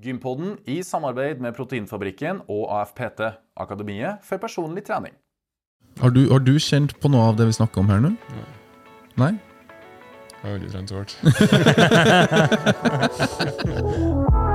Gympodden 0.00 0.54
i 0.64 0.82
samarbeid 0.86 1.42
med 1.44 1.52
Proteinfabrikken 1.52 2.40
og 2.48 2.70
AFPT, 2.72 3.20
Akademiet 3.60 4.24
for 4.24 4.40
personlig 4.40 4.84
trening. 4.86 5.12
Har 6.00 6.10
du, 6.14 6.22
har 6.30 6.40
du 6.40 6.54
kjent 6.56 6.94
på 7.02 7.08
noe 7.12 7.28
av 7.28 7.36
det 7.36 7.46
vi 7.50 7.52
snakker 7.58 7.80
om 7.82 7.90
her 7.92 8.00
nå? 8.00 8.10
Nei? 9.20 9.32
Jeg 10.40 10.46
har 10.46 10.52
veldig 10.56 10.70
trent 10.72 10.88
så 10.88 10.96
hardt. 11.02 11.12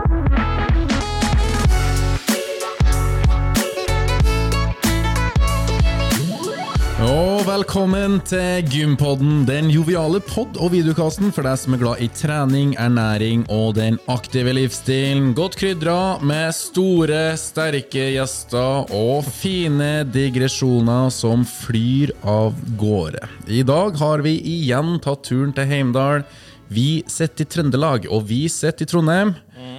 Og 7.16 7.46
velkommen 7.48 8.18
til 8.28 8.66
Gympodden, 8.68 9.46
den 9.48 9.70
joviale 9.72 10.20
pod- 10.20 10.58
og 10.60 10.74
videokasten 10.74 11.30
for 11.32 11.48
deg 11.48 11.56
som 11.62 11.76
er 11.76 11.80
glad 11.80 12.02
i 12.04 12.10
trening, 12.12 12.74
ernæring 12.82 13.46
og 13.54 13.78
den 13.78 13.96
aktive 14.12 14.52
livsstilen. 14.58 15.30
Godt 15.38 15.56
krydra 15.62 16.18
med 16.20 16.52
store, 16.58 17.38
sterke 17.40 18.10
gjester 18.18 18.92
og 18.92 19.30
fine 19.32 20.04
digresjoner 20.12 21.08
som 21.16 21.46
flyr 21.48 22.12
av 22.28 22.58
gårde. 22.76 23.24
I 23.48 23.64
dag 23.64 23.96
har 24.02 24.26
vi 24.26 24.36
igjen 24.58 24.98
tatt 25.00 25.24
turen 25.30 25.56
til 25.56 25.72
Heimdal. 25.72 26.26
Vi 26.74 27.04
sitter 27.12 27.46
i 27.46 27.50
Trøndelag, 27.50 28.08
og 28.12 28.26
vi 28.30 28.46
sitter 28.52 28.86
i 28.86 28.90
Trondheim. 28.90 29.36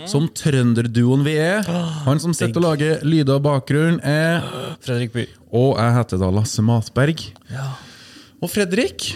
Som 0.07 0.29
trønderduoen 0.31 1.25
vi 1.27 1.33
er. 1.43 1.67
Han 2.07 2.21
som 2.23 2.35
sitter 2.35 2.61
og 2.61 2.65
lager 2.69 3.01
lyder 3.07 3.41
og 3.41 3.43
bakgrunn, 3.43 3.99
er 4.07 4.45
Fredrik 4.85 5.13
By. 5.15 5.25
og 5.51 5.77
jeg 5.81 5.95
heter 5.97 6.21
da 6.23 6.29
Lasse 6.31 6.63
Matberg. 6.63 7.25
Og 8.43 8.51
Fredrik, 8.53 9.07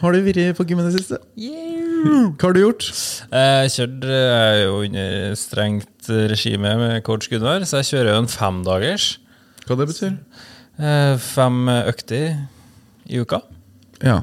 har 0.00 0.12
du 0.16 0.20
vært 0.24 0.56
på 0.58 0.66
gym 0.66 0.80
i 0.82 0.86
det 0.88 0.96
siste? 0.98 1.20
Hva 1.38 2.48
har 2.48 2.56
du 2.56 2.60
gjort? 2.64 2.86
Jeg 3.30 3.72
kjørte 3.76 4.10
jeg 4.16 4.40
er 4.40 4.62
jo 4.64 4.76
under 4.88 5.34
strengt 5.38 6.10
regime 6.32 6.72
med 6.80 7.02
coach 7.06 7.28
Gunnar, 7.30 7.62
så 7.68 7.82
jeg 7.82 7.90
kjører 7.92 8.14
jo 8.14 8.22
en 8.24 8.30
femdagers. 8.32 9.08
Hva 9.68 9.76
det 9.78 9.88
betyr? 9.92 10.16
Eh, 10.80 11.14
Fem 11.22 11.62
økter 11.76 12.26
i 13.06 13.20
uka. 13.22 13.42
Ja. 14.02 14.22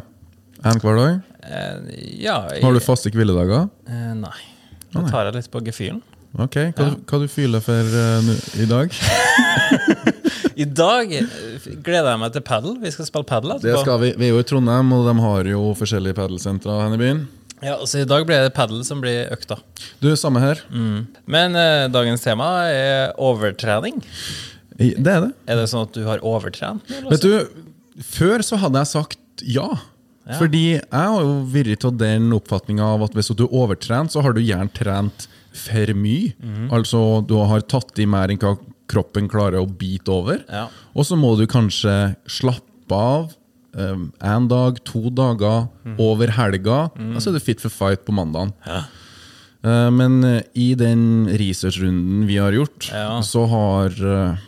En 0.66 0.82
hver 0.82 0.98
dag? 1.00 1.20
Eh, 1.48 1.96
Ja 2.22 2.38
jeg, 2.52 2.62
Har 2.64 2.74
du 2.76 2.80
faste 2.84 3.12
hviledager? 3.14 3.70
eh, 3.88 4.14
Nei. 4.20 4.38
Da 4.94 5.04
tar 5.10 5.28
jeg 5.30 5.36
litt 5.40 5.52
på 5.52 5.62
gefühlen. 5.66 6.02
Ok, 6.38 6.56
Hva, 6.78 6.92
hva 7.08 7.18
du 7.24 7.28
fyller 7.32 7.62
for 7.64 7.82
uh, 7.98 8.30
i 8.62 8.66
dag? 8.70 8.92
I 10.58 10.66
dag 10.66 11.12
gleder 11.86 12.10
jeg 12.12 12.20
meg 12.22 12.34
til 12.36 12.44
padel. 12.46 12.76
Vi 12.82 12.92
skal 12.94 13.08
spille 13.08 13.28
padel 13.30 13.56
Det 13.62 13.74
skal 13.82 14.00
vi. 14.02 14.12
Vi 14.18 14.28
er 14.28 14.34
jo 14.36 14.42
i 14.42 14.46
Trondheim, 14.48 14.92
og 14.96 15.06
de 15.08 15.16
har 15.24 15.50
jo 15.52 15.62
forskjellige 15.78 16.18
padelsentre 16.18 16.78
her 16.82 16.96
i 16.96 17.00
byen. 17.02 17.24
Ja, 17.64 17.78
så 17.90 18.04
I 18.04 18.08
dag 18.10 18.26
blir 18.30 18.44
det 18.46 18.54
padel 18.58 18.84
som 18.86 19.02
blir 19.02 19.32
økta. 19.34 19.58
Du, 20.02 20.12
samme 20.20 20.42
her. 20.44 20.62
Men 21.26 21.58
eh, 21.58 21.88
dagens 21.94 22.22
tema 22.26 22.50
er 22.70 23.16
overtrening. 23.18 24.04
Det 24.78 24.94
er 24.98 25.24
det. 25.26 25.32
Er 25.50 25.62
det 25.62 25.70
sånn 25.72 25.88
at 25.88 25.96
du 25.96 26.04
har 26.06 26.22
overtrent? 26.26 26.86
Vet 27.10 27.24
du, 27.26 27.64
før 28.06 28.46
så 28.46 28.60
hadde 28.62 28.84
jeg 28.84 28.92
sagt 28.94 29.46
ja. 29.46 29.66
Fordi 30.36 30.64
jeg 30.76 30.92
har 30.92 31.24
jo 31.24 31.36
vært 31.54 31.86
av 31.88 31.98
den 32.00 32.32
oppfatninga 32.36 32.84
av 32.98 33.06
at 33.08 33.16
hvis 33.16 33.32
du 33.38 33.46
er 33.46 33.54
overtrent, 33.56 34.12
så 34.12 34.24
har 34.26 34.36
du 34.36 34.42
gjerne 34.44 34.74
trent 34.76 35.28
for 35.58 35.94
mye. 35.98 36.34
Altså 36.74 37.04
du 37.28 37.38
har 37.40 37.64
tatt 37.72 37.98
i 38.04 38.06
mer 38.10 38.34
enn 38.34 38.42
hva 38.42 38.58
kroppen 38.92 39.28
klarer 39.32 39.60
å 39.64 39.68
bite 39.68 40.12
over. 40.12 40.44
Ja. 40.52 40.68
Og 40.96 41.08
så 41.08 41.18
må 41.20 41.34
du 41.40 41.46
kanskje 41.50 42.16
slappe 42.32 42.96
av 42.96 43.34
um, 43.76 44.08
en 44.24 44.48
dag, 44.52 44.80
to 44.88 45.10
dager, 45.12 45.68
over 46.00 46.32
helga. 46.38 46.88
Og 46.96 47.20
så 47.24 47.32
er 47.32 47.40
du 47.40 47.44
fit 47.44 47.64
for 47.64 47.74
fight 47.74 48.06
på 48.08 48.16
mandagen. 48.16 48.54
Eh, 49.66 49.90
men 49.92 50.20
eh, 50.24 50.42
i 50.56 50.72
den 50.80 51.28
researchrunden 51.40 52.28
vi 52.30 52.38
har 52.40 52.54
gjort, 52.56 52.92
Ja. 52.94 53.22
så 53.26 53.46
har 53.50 53.96
eh, 53.98 54.44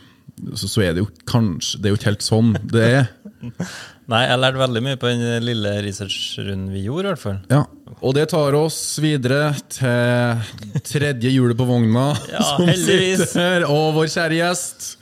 så, 0.55 0.67
så 0.71 0.81
er 0.85 0.93
det 0.95 1.01
jo 1.03 1.09
kanskje 1.27 1.81
Det 1.81 1.89
er 1.89 1.91
jo 1.91 1.97
ikke 1.99 2.11
helt 2.13 2.23
sånn 2.23 2.53
det 2.71 2.85
er. 3.01 3.09
Nei, 4.09 4.23
jeg 4.25 4.39
lærte 4.41 4.57
veldig 4.57 4.81
mye 4.81 4.97
på 4.97 5.09
den 5.11 5.43
lille 5.45 5.71
researchrunden 5.85 6.69
vi 6.73 6.85
gjorde. 6.87 7.05
i 7.05 7.11
hvert 7.11 7.21
fall. 7.21 7.35
Ja. 7.51 7.63
Og 8.01 8.15
det 8.17 8.23
tar 8.31 8.55
oss 8.57 8.77
videre 9.03 9.51
til 9.69 10.79
tredje 10.87 11.29
hjulet 11.35 11.57
på 11.59 11.67
vogna, 11.69 12.07
Ja, 12.33 12.41
som 12.55 12.65
heldigvis. 12.65 13.21
sitter, 13.27 13.67
og 13.69 13.91
vår 13.99 14.09
kjære 14.09 14.39
gjest. 14.39 14.95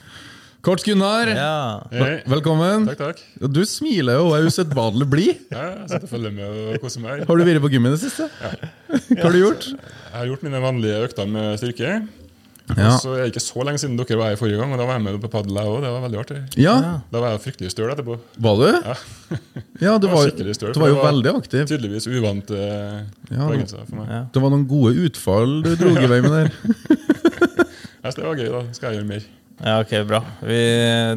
Kort 0.68 0.82
Gunnar, 0.84 1.30
Ja. 1.32 1.54
Hei. 1.94 2.18
velkommen. 2.28 2.84
Takk, 2.90 2.98
takk. 3.14 3.22
Du 3.54 3.62
smiler 3.64 4.18
jo 4.18 4.26
og 4.28 4.34
er 4.40 4.48
usedvanlig 4.50 5.06
blid. 5.08 5.40
Ja, 5.56 5.70
jeg 5.78 5.88
sitter 5.94 6.04
og 6.08 6.12
følger 6.12 6.34
med 6.34 6.58
og 6.74 6.80
koser 6.82 7.00
meg. 7.06 7.22
Har 7.30 7.38
du 7.40 7.44
vært 7.48 7.62
på 7.64 7.70
gymmen 7.72 7.94
i 7.94 7.96
det 7.96 8.02
siste? 8.04 8.26
Ja. 8.42 8.50
Hva 9.14 9.22
har 9.24 9.32
du 9.32 9.40
gjort? 9.40 9.68
Jeg 9.72 10.16
har 10.18 10.28
gjort 10.34 10.44
mine 10.44 10.60
vanlige 10.66 11.00
økter 11.06 11.30
med 11.30 11.56
styrke. 11.62 11.94
Ja. 12.76 12.90
Så 13.00 13.14
er 13.16 13.22
det 13.24 13.30
ikke 13.32 13.40
så 13.40 13.62
lenge 13.64 13.80
siden 13.80 13.96
dere 13.96 14.18
var 14.20 14.28
her 14.32 14.36
forrige 14.36 14.58
gang, 14.60 14.72
og 14.74 14.78
da 14.78 14.84
var 14.84 14.98
jeg 14.98 15.04
med 15.06 15.20
på 15.22 15.30
padla 15.32 15.62
òg. 15.64 15.78
Det 15.84 15.92
var 15.94 16.02
veldig 16.04 16.18
artig. 16.20 16.40
Ja, 16.60 16.74
Da 17.12 17.22
var 17.22 17.30
jeg 17.32 17.40
fryktelig 17.46 17.70
støl 17.72 17.92
etterpå. 17.94 18.18
var 18.44 18.60
du? 18.60 18.66
Ja. 18.68 18.94
Ja, 19.86 19.94
du 20.02 20.08
var 20.10 20.16
var, 20.18 20.28
støl, 20.34 20.72
du 20.74 20.80
var 20.80 20.88
jo 20.88 20.94
det 20.94 21.02
var- 21.02 21.08
veldig 21.12 21.32
aktiv. 21.38 21.64
Tydeligvis 21.70 22.06
uvant 22.10 22.50
eh, 22.50 23.00
Ja, 23.30 23.46
øvelser 23.48 23.86
for 23.88 23.96
meg. 24.02 24.08
Ja. 24.12 24.20
Det 24.34 24.42
var 24.42 24.50
noen 24.52 24.66
gode 24.68 24.94
utfall 25.08 25.62
du 25.64 25.72
dro 25.78 25.94
i 25.96 26.06
vei 26.10 26.20
med 26.24 26.30
der. 26.34 26.52
Jeg 27.98 28.12
synes 28.12 28.14
det 28.20 28.24
var 28.28 28.38
gøy, 28.40 28.48
da 28.52 28.62
skal 28.76 28.90
jeg 28.92 28.98
gjøre 29.00 29.08
mer. 29.14 29.26
Ja, 29.58 29.80
ok, 29.82 29.92
bra. 30.06 30.20
Vi, 30.46 30.58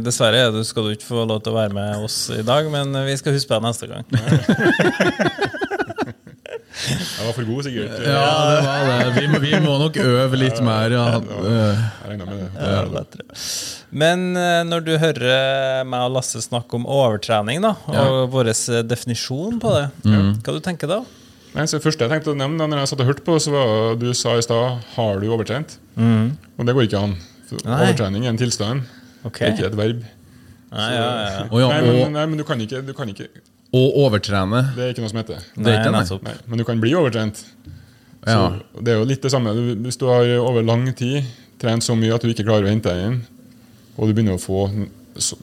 dessverre 0.01 0.47
du 0.55 0.63
skal 0.65 0.87
du 0.87 0.95
ikke 0.95 1.05
få 1.11 1.25
lov 1.29 1.43
til 1.45 1.53
å 1.53 1.59
være 1.59 1.73
med 1.77 2.05
oss 2.07 2.23
i 2.33 2.41
dag, 2.41 2.65
men 2.73 2.95
vi 3.05 3.13
skal 3.19 3.35
huske 3.35 3.53
deg 3.53 3.61
neste 3.67 3.91
gang. 3.91 4.05
Jeg 6.87 7.25
var 7.27 7.35
for 7.35 7.45
god, 7.45 7.63
sikkert. 7.67 7.93
Ja, 8.05 8.25
det 8.49 8.61
var 8.65 8.87
det. 8.89 9.09
Vi 9.17 9.27
må, 9.29 9.39
vi 9.43 9.51
må 9.61 9.75
nok 9.81 9.97
øve 10.01 10.39
litt 10.39 10.61
mer. 10.65 10.93
Ja. 10.95 11.05
Eh, 11.19 11.81
Jeg 12.09 12.19
med 12.21 12.31
det. 12.33 12.47
Ja. 12.57 13.39
Men 14.03 14.23
eh, 14.39 14.61
når 14.67 14.85
du 14.87 14.91
hører 15.01 15.83
meg 15.87 16.07
og 16.07 16.15
Lasse 16.17 16.41
snakke 16.43 16.79
om 16.79 16.87
overtrening, 16.89 17.61
da, 17.65 17.75
og 17.91 18.31
vår 18.33 18.51
eh, 18.53 18.81
definisjon 18.87 19.59
på 19.61 19.73
det, 19.77 19.85
hva 20.07 20.55
du 20.55 20.61
tenker 20.63 20.89
da? 20.91 21.01
Nei, 21.51 21.67
så 21.67 21.77
det 21.77 21.83
første 21.83 22.07
jeg 22.07 22.13
tenkte 22.13 22.31
å 22.31 22.39
nevne 22.39 22.69
når 22.71 22.83
jeg 22.85 22.93
satt 22.93 23.03
og 23.03 23.11
hørte 23.11 23.25
på, 23.27 23.35
så 23.43 23.53
var 23.53 23.99
du 23.99 24.07
sa 24.15 24.37
i 24.39 24.45
stad 24.45 24.81
'har 24.95 25.19
du 25.19 25.27
overtrent'? 25.27 25.77
Og 26.57 26.65
det 26.65 26.73
går 26.75 26.87
ikke 26.87 27.03
an. 27.03 27.15
Overtrening 27.61 28.25
er 28.25 28.31
en 28.31 28.39
tilstand, 28.39 28.87
okay. 29.27 29.51
ikke 29.51 29.67
et 29.67 29.77
verb. 29.77 30.03
Nei, 30.71 30.91
ja, 30.95 31.03
ja, 31.03 31.23
ja. 31.27 31.47
ja, 31.59 31.67
Nei, 31.67 31.81
men, 31.83 32.13
nei, 32.15 32.25
men 32.31 32.39
du 32.39 32.45
kan 32.47 32.61
ikke, 32.63 32.79
du 32.87 32.93
kan 32.95 33.09
ikke 33.11 33.27
og 33.73 33.95
overtrene. 34.05 34.61
Det 34.75 34.83
er 34.83 34.89
ikke 34.93 35.03
noe 35.05 35.11
som 35.13 35.19
heter. 35.21 35.43
Det 35.55 35.71
er 35.71 35.79
ikke 35.79 35.93
nei. 35.95 36.03
Nei, 36.27 36.33
men 36.47 36.59
du 36.59 36.65
kan 36.67 36.79
bli 36.83 36.91
overtrent. 36.97 37.43
Så 38.21 38.33
Ja. 38.35 38.49
Det 38.81 38.93
er 38.93 38.99
jo 38.99 39.05
litt 39.09 39.21
det 39.23 39.31
samme. 39.31 39.53
Hvis 39.81 39.97
du 39.97 40.05
har 40.11 40.25
over 40.43 40.61
lang 40.63 40.83
tid 40.95 41.23
trent 41.61 41.83
så 41.83 41.95
mye 41.97 42.13
at 42.13 42.21
du 42.21 42.27
ikke 42.29 42.43
klarer 42.45 42.67
å 42.67 42.69
hente 42.69 42.89
deg 42.91 43.05
inn, 43.07 43.21
og 43.97 44.07
du 44.07 44.13
begynner 44.13 44.35
å 44.37 44.41
få 44.41 44.65
så, 45.17 45.35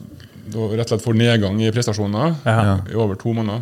du 0.49 0.57
rett 0.75 0.85
og 0.85 0.87
slett 0.93 1.03
får 1.05 1.15
nedgang 1.17 1.59
i 1.61 1.71
prestasjoner 1.71 2.35
Ja. 2.45 2.79
i 2.89 2.95
over 2.95 3.15
to 3.15 3.33
måneder, 3.33 3.61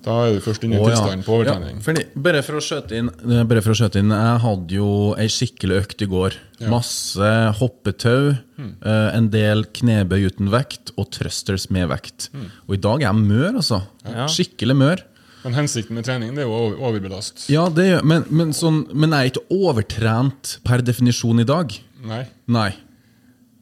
da 0.00 0.14
er 0.24 0.36
du 0.38 0.44
først 0.44 0.62
inne 0.64 0.78
i 0.78 0.80
Å, 0.80 0.88
ja. 0.88 1.16
på 1.24 1.34
overtenning. 1.36 1.76
Ja, 1.76 1.84
fordi, 1.84 2.04
bare, 2.24 2.40
for 2.46 2.56
å 2.56 2.62
skjøte 2.64 2.96
inn, 2.96 3.10
eh, 3.20 3.42
bare 3.48 3.60
for 3.64 3.74
å 3.74 3.76
skjøte 3.76 4.00
inn 4.00 4.14
Jeg 4.14 4.38
hadde 4.44 4.78
jo 4.78 4.88
ei 5.20 5.26
skikkelig 5.32 5.82
økt 5.82 6.04
i 6.06 6.08
går. 6.08 6.38
Masse 6.72 7.32
hoppetau, 7.60 8.32
eh, 8.60 9.08
en 9.16 9.28
del 9.32 9.66
knebøy 9.76 10.30
uten 10.30 10.48
vekt 10.52 10.94
og 10.96 11.10
thrusters 11.16 11.68
med 11.72 11.90
vekt. 11.92 12.30
Og 12.68 12.78
i 12.78 12.80
dag 12.80 13.04
er 13.04 13.10
jeg 13.10 13.28
mør, 13.28 13.60
altså. 13.60 13.82
Ja. 14.08 14.28
Skikkelig 14.30 14.76
mør. 14.80 15.04
Men 15.44 15.56
hensikten 15.56 15.96
med 15.96 16.04
trening 16.04 16.34
det 16.36 16.44
er 16.44 16.48
jo 16.48 16.56
å 16.56 16.64
overbelaste. 16.64 16.84
overbelast. 16.88 17.44
Ja, 17.52 17.68
det 17.72 18.02
men, 18.04 18.26
men, 18.28 18.52
sånn, 18.56 18.82
men 18.92 19.14
jeg 19.16 19.20
er 19.20 19.32
ikke 19.32 19.60
overtrent 19.68 20.56
per 20.66 20.84
definisjon 20.84 21.40
i 21.40 21.48
dag. 21.48 21.72
Nei, 22.04 22.24
Nei. 22.48 22.70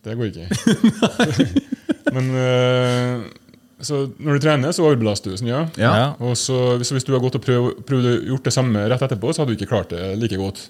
det 0.07 0.17
går 0.19 0.33
ikke. 0.33 0.47
men 2.15 2.33
øh, 2.35 3.29
så 3.81 4.05
når 4.19 4.39
du 4.39 4.43
trener, 4.43 4.75
så 4.75 4.87
overbelaster 4.89 5.33
du. 5.33 5.39
Sånn, 5.39 5.51
ja. 5.53 5.63
Ja. 5.79 5.93
Ja. 6.01 6.09
Og 6.25 6.37
så, 6.41 6.77
hvis, 6.81 6.91
hvis 6.97 7.07
du 7.07 7.13
har 7.15 7.23
gått 7.23 7.39
og 7.39 7.45
prøvd, 7.45 7.83
prøvd 7.89 8.11
å 8.11 8.15
gjort 8.33 8.49
det 8.49 8.55
samme 8.57 8.85
rett 8.91 9.05
etterpå, 9.07 9.31
så 9.33 9.43
hadde 9.45 9.55
du 9.55 9.59
ikke 9.61 9.71
klart 9.71 9.95
det 9.95 10.03
like 10.19 10.39
godt. 10.41 10.65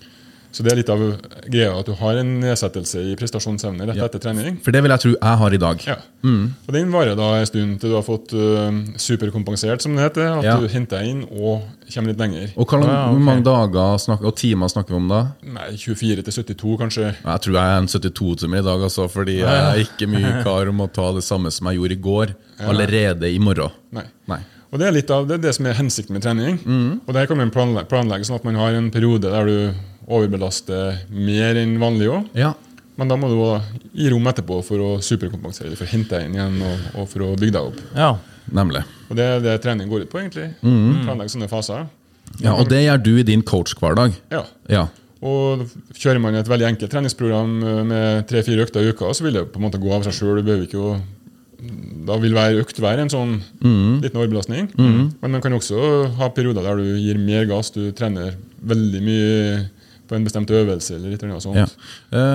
Så 0.50 0.64
det 0.64 0.72
er 0.72 0.78
litt 0.80 0.88
av 0.88 0.98
greia 1.44 1.74
at 1.78 1.86
du 1.86 1.92
har 2.00 2.16
en 2.16 2.28
nedsettelse 2.40 3.02
i 3.10 3.14
prestasjonsevne 3.20 3.84
rett 3.86 3.98
Ja. 4.00 4.06
etter 4.08 4.18
trening. 4.18 4.56
For 4.64 4.72
det 4.72 4.80
vil 4.82 4.90
jeg 4.94 5.00
tro 5.02 5.10
jeg 5.12 5.38
har 5.42 5.54
i 5.54 5.58
dag. 5.60 5.82
Ja. 5.86 5.96
Og 6.24 6.72
den 6.72 6.90
varer 6.90 7.14
da 7.18 7.28
en 7.38 7.46
stund 7.46 7.80
til 7.82 7.90
du 7.92 7.94
har 7.98 8.02
fått 8.06 8.32
uh, 8.32 8.72
superkompensert, 8.96 9.82
som 9.84 9.94
det 9.94 10.06
heter. 10.08 10.38
At 10.38 10.44
Ja. 10.44 10.56
du 10.58 10.66
henter 10.72 10.98
deg 10.98 11.08
inn 11.12 11.22
og 11.30 11.62
kommer 11.92 12.08
litt 12.14 12.18
lenger. 12.18 12.50
Og 12.56 12.66
hvor, 12.66 12.80
lang, 12.80 12.90
Ah, 12.90 13.12
mange 13.12 13.44
dager 13.44 13.98
snak, 14.00 14.24
og 14.24 14.34
timer 14.36 14.68
snakker 14.72 14.88
vi 14.96 14.96
om 14.96 15.08
da? 15.08 15.20
Nei, 15.44 15.68
24 15.76 16.22
til 16.24 16.32
72, 16.32 16.76
kanskje. 16.80 17.14
Jeg 17.24 17.40
tror 17.44 17.52
jeg 17.52 17.68
er 17.68 17.78
en 17.78 17.86
72-timer 17.86 18.58
i 18.58 18.62
dag, 18.62 18.80
altså, 18.88 19.08
fordi 19.10 19.38
jeg 19.40 19.48
er 19.48 19.84
ikke 19.84 20.08
mye 20.08 20.42
kar 20.44 20.68
om 20.72 20.80
å 20.80 20.88
ta 20.92 21.12
det 21.12 21.24
samme 21.24 21.52
som 21.52 21.66
jeg 21.68 21.76
gjorde 21.78 21.92
i 21.92 22.02
går, 22.08 22.34
allerede 22.64 23.28
i 23.32 23.38
morgen. 23.38 23.70
Nei. 23.92 24.04
Nei. 24.28 24.40
Og 24.72 24.78
det 24.78 24.86
er 24.88 24.92
litt 24.92 25.10
av 25.10 25.26
det, 25.28 25.38
det 25.40 25.54
som 25.56 25.64
er 25.66 25.72
hensikten 25.78 26.12
med 26.12 26.22
trening. 26.22 26.58
Mm. 26.64 27.00
Og 27.06 27.14
det 27.14 27.22
her 27.22 27.26
kan 27.30 27.38
man 27.40 27.50
planlegge, 27.54 27.88
planlegge 27.88 28.26
sånn 28.28 28.36
at 28.36 28.44
man 28.44 28.58
har 28.60 28.74
en 28.76 28.90
periode 28.92 29.22
der 29.32 29.46
du 29.48 29.72
overbelaster 30.08 31.02
mer 31.12 31.58
enn 31.60 31.76
vanlig 31.80 32.08
òg. 32.12 32.30
Ja. 32.38 32.54
Men 32.98 33.10
da 33.12 33.16
må 33.20 33.28
du 33.30 33.36
gi 33.94 34.08
rom 34.10 34.26
etterpå 34.26 34.58
for 34.66 34.82
å 34.82 34.88
superkompensere, 35.04 35.76
for 35.78 35.86
å 35.86 35.92
hente 35.92 36.16
deg 36.16 36.26
inn 36.26 36.38
igjen 36.38 36.56
og, 36.66 36.86
og 36.98 37.10
for 37.12 37.28
å 37.28 37.34
bygge 37.38 37.54
deg 37.54 37.68
opp. 37.70 37.82
Ja. 37.94 38.12
Nemlig. 38.54 38.82
Og 39.08 39.18
det 39.18 39.26
er 39.28 39.42
det 39.44 39.58
trening 39.64 39.90
går 39.90 40.06
ut 40.06 40.12
på, 40.12 40.20
egentlig. 40.22 40.48
Mm. 40.64 41.04
Planlegge 41.04 41.34
sånne 41.34 41.50
faser. 41.50 41.84
Ja, 42.42 42.54
Og 42.56 42.68
det 42.70 42.82
gjør 42.84 43.02
du 43.04 43.12
i 43.20 43.26
din 43.26 43.44
coach-hverdag. 43.46 44.16
Ja. 44.32 44.42
Ja. 44.72 44.86
Og 45.24 45.64
kjører 45.98 46.20
man 46.22 46.36
et 46.38 46.48
veldig 46.48 46.68
enkelt 46.68 46.92
treningsprogram 46.92 47.54
eh, 47.66 47.78
med 47.88 48.26
tre-fire 48.30 48.66
økter 48.66 48.84
i 48.84 48.92
uka, 48.92 49.12
så 49.16 49.26
vil 49.26 49.38
det 49.38 49.46
på 49.52 49.60
en 49.60 49.66
måte 49.66 49.80
gå 49.82 49.90
av 49.94 50.06
seg 50.06 50.14
sjøl. 50.18 50.42
Da 52.08 52.18
vil 52.22 52.36
hver 52.36 52.60
økt 52.62 52.78
være 52.82 53.02
en 53.04 53.10
sånn 53.12 53.32
liten 53.58 54.18
overbelastning. 54.20 54.70
Men 54.78 55.32
man 55.34 55.42
kan 55.44 55.56
også 55.56 55.80
ha 56.20 56.28
perioder 56.34 56.64
der 56.66 56.78
du 56.78 56.92
gir 57.02 57.18
mer 57.18 57.48
gass, 57.50 57.72
du 57.74 57.90
trener 57.98 58.36
veldig 58.62 59.02
mye 59.02 59.34
på 60.08 60.16
en 60.16 60.24
bestemt 60.26 60.50
øvelse 60.50 60.96
eller 60.96 61.12
litt 61.14 61.22
eller 61.22 61.40
sånt. 61.44 61.56
Ja. 61.60 61.66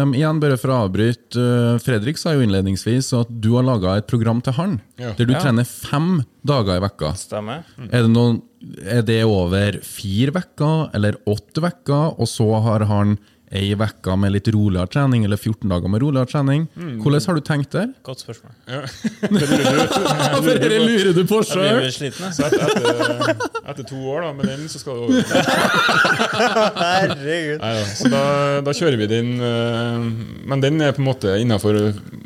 Um, 0.03 0.13
igjen, 0.15 0.39
bare 0.43 0.57
for 0.61 0.69
å 0.73 0.77
avbryte. 0.85 1.35
uh, 1.41 1.79
Fredrik 1.83 2.17
sa 2.21 2.33
jo 2.35 2.45
innledningsvis 2.45 3.11
at 3.19 3.31
du 3.41 3.51
har 3.57 3.65
laga 3.67 3.97
et 3.99 4.07
program 4.07 4.41
til 4.45 4.53
han, 4.53 4.79
Ja. 5.01 5.13
der 5.17 5.25
du 5.25 5.33
Ja. 5.33 5.39
trener 5.41 5.65
fem 5.65 6.23
dager 6.45 6.77
i 6.77 6.83
vekka. 6.87 7.13
Stemmer. 7.17 7.63
Er, 7.91 8.03
det 8.05 8.09
noen, 8.13 8.41
er 8.85 9.01
det 9.01 9.23
over 9.25 9.79
fire 9.81 10.31
vekker 10.31 10.91
eller 10.93 11.17
åtte 11.27 11.61
vekker, 11.63 12.19
og 12.19 12.27
så 12.27 12.49
har 12.61 12.85
han 12.85 13.17
ei 13.53 13.69
uke 13.77 14.15
med 14.17 14.31
litt 14.33 14.47
roligere 14.49 14.89
trening, 14.89 15.23
eller 15.27 15.37
14 15.37 15.69
dager 15.69 15.91
med 15.93 16.01
roligere 16.01 16.25
trening? 16.31 16.63
Hvordan 17.03 17.25
har 17.29 17.37
du 17.37 17.41
tenkt 17.45 17.71
der? 17.75 17.91
Godt 18.07 18.23
spørsmål. 18.25 18.53
Ja. 18.67 18.81
Det 19.29 19.49
lurer 19.49 19.83
du- 19.83 19.93
Hvorfor 20.33 20.57
lurer 20.87 21.13
du 21.13 21.23
på 21.29 21.39
Jeg 21.43 21.53
blir 21.53 21.53
sjøl? 21.53 21.91
sliten, 21.93 22.25
jeg. 22.25 22.33
Så 22.33 22.47
etter, 22.49 23.45
etter, 23.69 23.83
to 23.91 23.99
år 24.09 24.25
da, 24.25 24.31
med 24.39 24.49
den, 24.49 24.65
så 24.73 24.81
skal 24.81 24.97
du 24.97 24.99
over. 25.05 25.13
Herregud. 26.83 27.59
Neida, 27.61 27.83
så 27.97 28.09
da, 28.11 28.23
da 28.65 28.73
kjører 28.75 28.97
vi 29.03 29.07
den. 29.11 29.33
eh, 29.39 30.07
Men 30.49 30.63
den 30.63 30.81
er 30.81 30.95
på 30.95 31.03
en 31.03 31.09
måte 31.11 31.35
innafor 31.41 31.77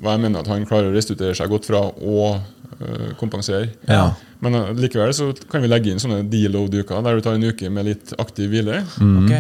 hva 0.02 0.16
jeg 0.16 0.24
mener 0.24 0.44
at 0.44 0.52
han 0.52 0.66
klarer 0.70 0.92
å 0.92 0.96
restituere 0.96 1.36
seg 1.38 1.52
godt 1.52 1.68
fra 1.70 1.84
og 1.92 2.40
eh, 2.80 3.12
kompensere. 3.20 3.72
Ja. 3.90 4.10
Men 4.44 4.56
eh, 4.60 4.72
likevel 4.78 5.14
så 5.18 5.32
kan 5.52 5.64
vi 5.66 5.72
legge 5.72 5.92
inn 5.94 6.02
sånne 6.02 6.24
deload-uker 6.32 7.04
der 7.06 7.18
du 7.20 7.26
tar 7.26 7.38
en 7.38 7.48
uke 7.52 7.72
med 7.74 7.90
litt 7.92 8.14
aktiv 8.22 8.52
hvile. 8.54 8.84
Ok. 8.98 9.34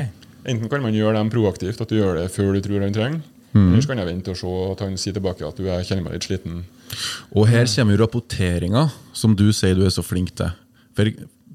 Enten 0.47 0.69
kan 0.71 0.81
man 0.85 0.95
gjøre 0.95 1.17
dem 1.19 1.29
proaktivt, 1.33 1.81
at 1.83 1.89
du 1.91 1.97
gjør 1.99 2.21
det 2.21 2.29
før 2.31 2.53
du 2.55 2.61
tror 2.63 2.85
han 2.85 2.93
trenger. 2.95 3.21
Eller 3.57 3.81
så 3.81 3.89
kan 3.89 3.97
jeg 4.01 4.07
vente 4.11 4.29
og 4.33 4.37
se 4.37 4.49
at 4.71 4.81
han 4.85 4.97
sier 5.01 5.15
tilbake 5.15 5.47
at 5.47 5.57
du 5.57 5.65
er 5.65 5.83
kjenner 5.87 6.03
meg 6.05 6.13
litt 6.17 6.27
sliten. 6.27 6.59
Og 7.33 7.47
her 7.49 7.65
kommer 7.71 7.95
jo 7.95 8.01
rapporteringa, 8.03 8.83
som 9.17 9.33
du 9.35 9.47
sier 9.55 9.73
du 9.75 9.85
er 9.87 9.93
så 9.95 10.03
flink 10.05 10.33
til. 10.37 10.51
For 10.97 11.09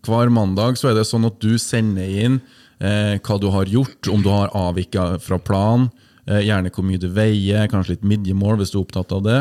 hver 0.08 0.32
mandag 0.34 0.80
så 0.80 0.90
er 0.90 0.96
det 0.98 1.06
sånn 1.06 1.28
at 1.28 1.38
du 1.40 1.54
sender 1.62 2.08
inn 2.24 2.40
eh, 2.82 3.20
hva 3.22 3.36
du 3.38 3.48
har 3.54 3.70
gjort, 3.70 4.08
om 4.10 4.24
du 4.24 4.28
har 4.32 4.50
avvika 4.56 5.12
fra 5.22 5.38
planen. 5.38 5.90
eh, 6.26 6.40
gjerne 6.46 6.70
hvor 6.70 6.84
mye 6.86 6.98
du 7.02 7.08
veier, 7.10 7.68
kanskje 7.70 7.96
litt 7.96 8.04
midjemål 8.06 8.58
hvis 8.60 8.70
du 8.74 8.78
er 8.78 8.84
opptatt 8.84 9.12
av 9.14 9.22
det. 9.26 9.40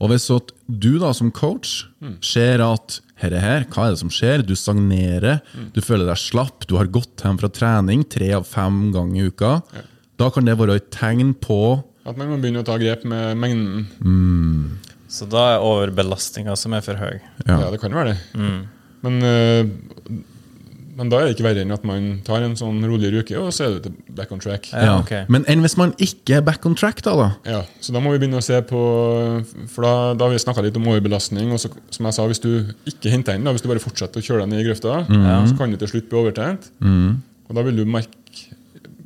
Og 0.00 0.10
hvis 0.10 0.28
at 0.34 0.52
du 0.66 0.98
da 0.98 1.12
som 1.14 1.30
coach 1.30 1.86
ser 2.20 2.62
at 2.62 3.00
her 3.22 3.36
er 3.38 3.44
her, 3.44 3.64
hva 3.72 3.86
er 3.86 3.94
det 3.94 4.00
som 4.02 4.10
skjer? 4.12 4.42
Du 4.46 4.54
stagnerer, 4.58 5.40
du 5.74 5.80
føler 5.84 6.08
deg 6.10 6.18
slapp, 6.20 6.66
du 6.68 6.76
har 6.80 6.90
gått 6.92 7.22
hjem 7.24 7.38
fra 7.40 7.50
trening 7.54 8.02
tre 8.10 8.32
av 8.36 8.44
fem 8.48 8.90
ganger 8.94 9.22
i 9.22 9.30
uka. 9.32 9.52
Da 10.20 10.28
kan 10.34 10.46
det 10.46 10.58
være 10.60 10.76
et 10.80 10.90
tegn 10.94 11.32
på 11.42 11.60
At 12.04 12.16
man 12.18 12.32
må 12.32 12.40
begynne 12.42 12.64
å 12.64 12.66
ta 12.66 12.74
grep 12.82 13.04
med 13.06 13.38
mengden. 13.38 13.86
Så 15.12 15.26
da 15.30 15.42
er 15.54 15.62
overbelastninga 15.66 16.54
som 16.58 16.74
er 16.74 16.82
for 16.82 16.98
høy. 16.98 17.20
Ja. 17.46 17.58
Ja, 17.60 17.70
det 17.70 17.78
kan 17.82 17.94
være 17.94 18.14
det. 18.14 18.42
Men, 19.02 19.18
eh, 19.22 19.66
men 21.02 21.10
da 21.10 21.18
er 21.18 21.26
det 21.26 21.34
ikke 21.34 21.44
verre 21.48 21.62
enn 21.66 21.74
at 21.74 21.82
man 21.88 22.04
tar 22.24 22.44
en 22.46 22.54
sånn 22.56 22.78
roligere 22.86 23.24
uke, 23.24 23.34
og 23.42 23.50
så 23.52 23.64
er 23.66 23.74
det 23.74 23.82
til 23.88 24.14
back 24.14 24.30
on 24.32 24.38
track. 24.44 24.68
Ja, 24.70 24.84
Ja. 24.86 24.92
ok. 25.02 25.12
Men 25.34 25.42
enn 25.50 25.60
hvis 25.66 25.74
man 25.80 25.92
ikke 25.98 26.36
er 26.38 26.44
back 26.46 26.64
on 26.68 26.76
track, 26.78 27.02
da? 27.02 27.16
da? 27.18 27.28
Ja, 27.44 27.60
så 27.82 27.92
da 27.92 27.98
må 28.00 28.12
vi 28.14 28.20
begynne 28.22 28.38
å 28.38 28.44
se 28.46 28.60
på 28.62 28.80
For 29.74 29.82
da, 29.82 30.14
da 30.14 30.24
har 30.28 30.32
vi 30.32 30.38
snakka 30.38 30.62
litt 30.62 30.76
om 30.78 30.86
overbelastning. 30.86 31.50
Og 31.52 31.58
så, 31.60 31.68
som 31.90 32.06
jeg 32.06 32.14
sa, 32.14 32.26
hvis 32.30 32.40
du 32.40 32.50
ikke 32.86 33.10
henter 33.10 33.34
den, 33.36 33.44
da, 33.44 33.52
hvis 33.52 33.62
du 33.66 33.68
bare 33.68 33.82
fortsetter 33.82 34.22
å 34.22 34.24
kjøre 34.24 34.46
deg 34.46 34.52
ned 34.54 34.62
i 34.62 34.68
grøfta, 34.70 35.02
så 35.50 35.58
kan 35.58 35.70
du 35.74 35.76
til 35.82 35.88
slutt 35.96 36.08
bli 36.08 36.22
overtrent. 36.22 36.70
Og 36.80 37.54
da 37.58 37.62
vil 37.66 37.76
du 37.76 37.84
merke 37.84 38.08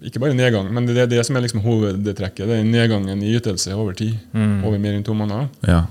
ikke 0.06 0.20
bare 0.22 0.36
nedgang, 0.38 0.68
men 0.70 0.84
det 0.86 0.98
er 1.02 1.08
det 1.10 1.22
som 1.26 1.34
er 1.38 1.42
liksom 1.42 1.62
hovedtrekket. 1.64 2.44
Det 2.46 2.60
er 2.60 2.66
nedgangen 2.68 3.22
i 3.24 3.32
ytelse 3.40 3.72
over 3.74 3.96
tid. 3.96 4.14
Over 4.36 4.78
mer 4.78 4.92
enn 4.94 5.02
to 5.06 5.14
måneder. 5.16 5.48
Ja. 5.66 5.86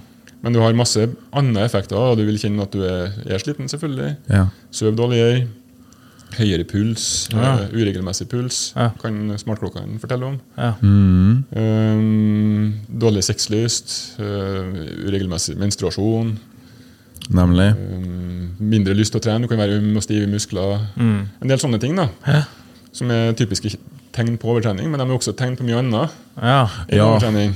Men 0.46 0.54
du 0.54 0.60
har 0.62 0.75
masse 0.78 1.07
andre 1.34 1.63
effekter. 1.66 1.98
og 1.98 2.18
Du 2.19 2.24
vil 2.28 2.38
kjenne 2.38 2.62
at 2.62 2.72
du 2.72 2.84
er, 2.86 3.12
er 3.25 3.40
sliten, 3.42 3.66
selvfølgelig. 3.68 4.12
ja. 4.30 4.44
Søv 4.72 4.96
dårligere. 4.96 5.48
Høyere 6.37 6.65
puls. 6.67 7.27
Ja. 7.31 7.53
uh, 7.65 7.69
uregelmessig 7.75 8.27
puls. 8.31 8.73
Ja. 8.75 8.89
Kan 9.01 9.31
smartklokkene 9.39 9.99
fortelle 10.01 10.25
om. 10.33 10.39
Ja. 10.57 10.73
Um, 10.81 12.73
dårlig 13.01 13.23
sexlyst, 13.27 14.17
uh, 14.19 14.65
uregelmessig 15.07 15.55
menstruasjon, 15.61 16.35
Nemlig. 17.35 17.71
um, 17.73 18.55
mindre 18.59 18.93
lyst 18.97 19.15
til 19.15 19.21
å 19.21 19.25
trene, 19.25 19.45
du 19.45 19.51
kan 19.51 19.57
være 19.61 19.79
um 19.81 19.95
og 19.97 20.03
stiv 20.05 20.23
i 20.25 20.29
muskler. 20.29 20.83
En 20.99 21.49
del 21.49 21.61
sånne 21.61 21.79
ting 21.81 21.95
da, 21.97 22.09
som 22.95 23.11
er 23.11 23.33
typiske 23.37 23.75
tegn 24.15 24.37
på 24.39 24.51
overtrening, 24.53 24.89
men 24.91 24.99
de 25.01 25.07
er 25.07 25.15
også 25.17 25.33
tegn 25.35 25.57
på 25.59 25.65
mye 25.67 25.79
annet 25.81 26.13
Ja. 26.37 26.67
Ja. 26.89 27.07
overtrening. 27.09 27.55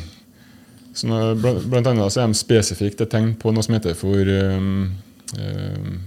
Så 0.93 1.07
nå, 1.07 1.19
blant, 1.39 1.63
blant 1.69 1.87
annet 1.87 2.11
så 2.11 2.23
er 2.23 2.27
de 2.31 2.39
spesifikt 2.39 3.01
et 3.05 3.11
tegn 3.13 3.35
på 3.39 3.53
noe 3.53 3.63
som 3.63 3.75
heter 3.77 3.93
for 3.95 4.17
um, 4.57 4.89
um, 5.37 5.99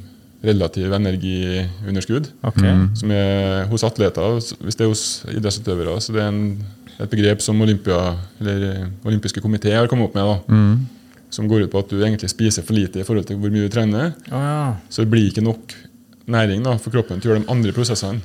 relativ 0.43 0.93
energiunderskudd. 0.97 2.31
Okay. 2.51 2.73
Som 2.99 3.13
er 3.15 3.67
hos 3.71 3.85
atleter. 3.87 4.39
Hvis 4.65 4.79
det 4.79 4.87
er 4.87 4.91
hos 4.91 5.05
idrettsutøvere, 5.31 5.95
så 6.03 6.15
det 6.17 6.23
er 6.25 6.33
en, 6.33 6.43
et 6.99 7.13
begrep 7.13 7.45
som 7.45 7.61
Olympia, 7.63 8.01
eller 8.43 8.67
eh, 8.73 8.89
olympiske 9.07 9.43
komité 9.45 9.75
har 9.77 9.87
kommet 9.91 10.11
opp 10.11 10.19
med. 10.19 10.27
da, 10.27 11.23
Som 11.33 11.49
går 11.49 11.65
ut 11.67 11.73
på 11.73 11.81
at 11.81 11.89
du 11.95 12.01
egentlig 12.03 12.29
spiser 12.33 12.67
for 12.67 12.77
lite 12.77 13.01
i 13.01 13.07
forhold 13.09 13.25
til 13.31 13.39
hvor 13.41 13.55
mye 13.55 13.69
du 13.69 13.73
trener. 13.73 14.13
Oh, 14.33 14.43
ja. 14.43 14.75
Så 14.93 15.05
det 15.07 15.13
blir 15.15 15.31
ikke 15.31 15.47
nok 15.47 15.77
næring 16.33 16.63
da, 16.67 16.77
for 16.79 16.93
kroppen 16.95 17.21
til 17.23 17.31
å 17.31 17.35
gjøre 17.35 17.45
de 17.47 17.53
andre 17.55 17.73
prosessene. 17.77 18.21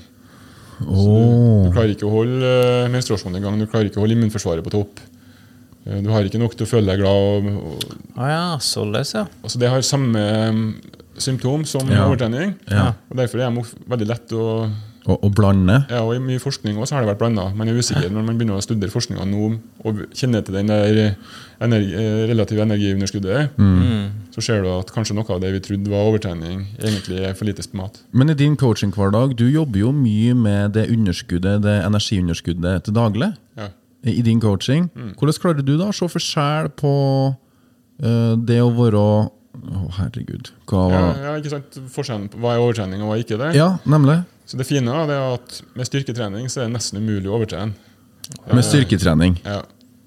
Oh. 0.85 1.65
Du 1.65 1.71
klarer 1.73 1.93
ikke 1.95 2.05
å 2.09 2.13
holde 2.13 2.49
eh, 2.49 2.89
menstruasjonen 2.93 3.39
i 3.39 3.45
gang, 3.45 3.55
du 3.61 3.65
klarer 3.69 3.89
ikke 3.89 4.01
å 4.01 4.03
holde 4.05 4.17
immunforsvaret 4.17 4.65
på 4.65 4.73
topp. 4.75 4.99
Eh, 5.87 6.01
Du 6.05 6.11
har 6.13 6.25
ikke 6.27 6.41
nok 6.41 6.53
til 6.57 6.67
å 6.67 6.69
føle 6.69 6.91
deg 6.91 7.01
glad. 7.01 7.47
Og, 7.47 7.71
og, 7.71 7.95
Å 8.19 8.27
ja, 8.29 8.43
således, 8.61 9.13
ja. 9.17 9.23
altså 9.41 9.61
det 9.61 9.71
har 9.73 9.85
samme 9.85 10.21
mm, 10.53 10.67
symptom 11.17 11.65
som 11.65 11.87
Ja. 11.89 12.05
overtrening. 12.07 12.55
Ja. 12.69 12.93
og 13.09 13.17
Derfor 13.17 13.39
er 13.41 13.49
de 13.51 13.63
veldig 13.89 14.07
lett 14.07 14.31
å 14.33 14.69
Og, 15.07 15.23
og 15.23 15.31
blande. 15.35 15.85
Ja, 15.89 16.01
og 16.03 16.15
I 16.17 16.19
mye 16.19 16.37
forskning 16.37 16.75
også 16.75 16.91
har 16.97 17.05
det 17.05 17.13
vært 17.15 17.19
blanda. 17.21 17.45
Man 17.55 17.69
er 17.69 17.77
usikker 17.79 18.09
når 18.11 18.25
man 18.27 18.37
begynner 18.37 18.57
å 18.59 18.61
studere 18.61 18.91
forskninga 18.91 19.23
nå 19.23 19.59
og 19.87 20.01
kjenner 20.11 20.43
til 20.43 20.53
den 20.57 20.67
der 20.67 21.15
energi, 21.61 21.93
eh, 21.95 22.27
relative 22.27 22.59
energiunderskuddet. 22.65 23.53
Så 24.35 24.43
ser 24.43 24.61
du 24.63 24.67
at 24.67 24.91
kanskje 24.91 25.15
noe 25.15 25.23
av 25.33 25.39
det 25.39 25.53
vi 25.53 25.61
trodde 25.63 25.87
var 25.89 26.09
overtrening, 26.11 26.65
egentlig 26.83 27.21
er 27.23 27.33
for 27.39 27.45
lite 27.45 27.63
mat. 27.73 28.01
Men 28.11 28.29
i 28.29 28.33
din 28.33 28.57
coaching-hverdag, 28.57 29.37
du 29.37 29.45
jobber 29.49 29.79
jo 29.79 29.93
mye 29.93 30.35
med 30.35 30.73
det 30.73 30.89
underskuddet, 30.91 31.61
det 31.63 31.77
energiunderskuddet 31.85 32.83
til 32.83 32.93
daglig. 32.93 33.31
Ja. 33.57 33.69
I 34.03 34.21
din 34.21 34.41
coaching. 34.41 34.89
Hvordan 35.17 35.39
klarer 35.39 35.63
du 35.65 35.77
da 35.77 35.87
å 35.87 35.93
se 35.95 36.05
forskjell 36.05 36.67
på 36.75 36.93
eh, 38.03 38.35
det 38.35 38.59
å 38.61 38.75
være 38.75 39.29
Å, 39.57 39.83
herregud. 39.97 40.51
Hva 40.69 40.83
var 40.91 41.21
ja, 41.23 41.35
ikke 41.41 41.51
sant? 41.55 41.77
Forskjellen 41.93 42.27
på 42.33 42.41
hva 42.43 42.55
er 42.55 42.63
overtrening 42.63 43.03
og 43.03 43.11
hva 43.11 43.17
er 43.17 43.23
ikke 43.25 43.39
det. 43.41 43.51
Ja, 43.57 43.69
nemlig. 43.89 44.19
Så 44.47 44.59
det 44.59 44.67
fine 44.69 44.87
da, 44.93 45.03
det 45.09 45.17
er 45.17 45.35
at 45.35 45.61
med 45.75 45.89
styrketrening 45.89 46.47
så 46.51 46.63
er 46.63 46.69
det 46.69 46.77
nesten 46.77 47.01
umulig 47.01 47.27
å 47.27 47.35
overtrene. 47.39 47.73
Med 48.51 48.63
styrketrening. 48.65 49.39
Ja. 49.43 49.61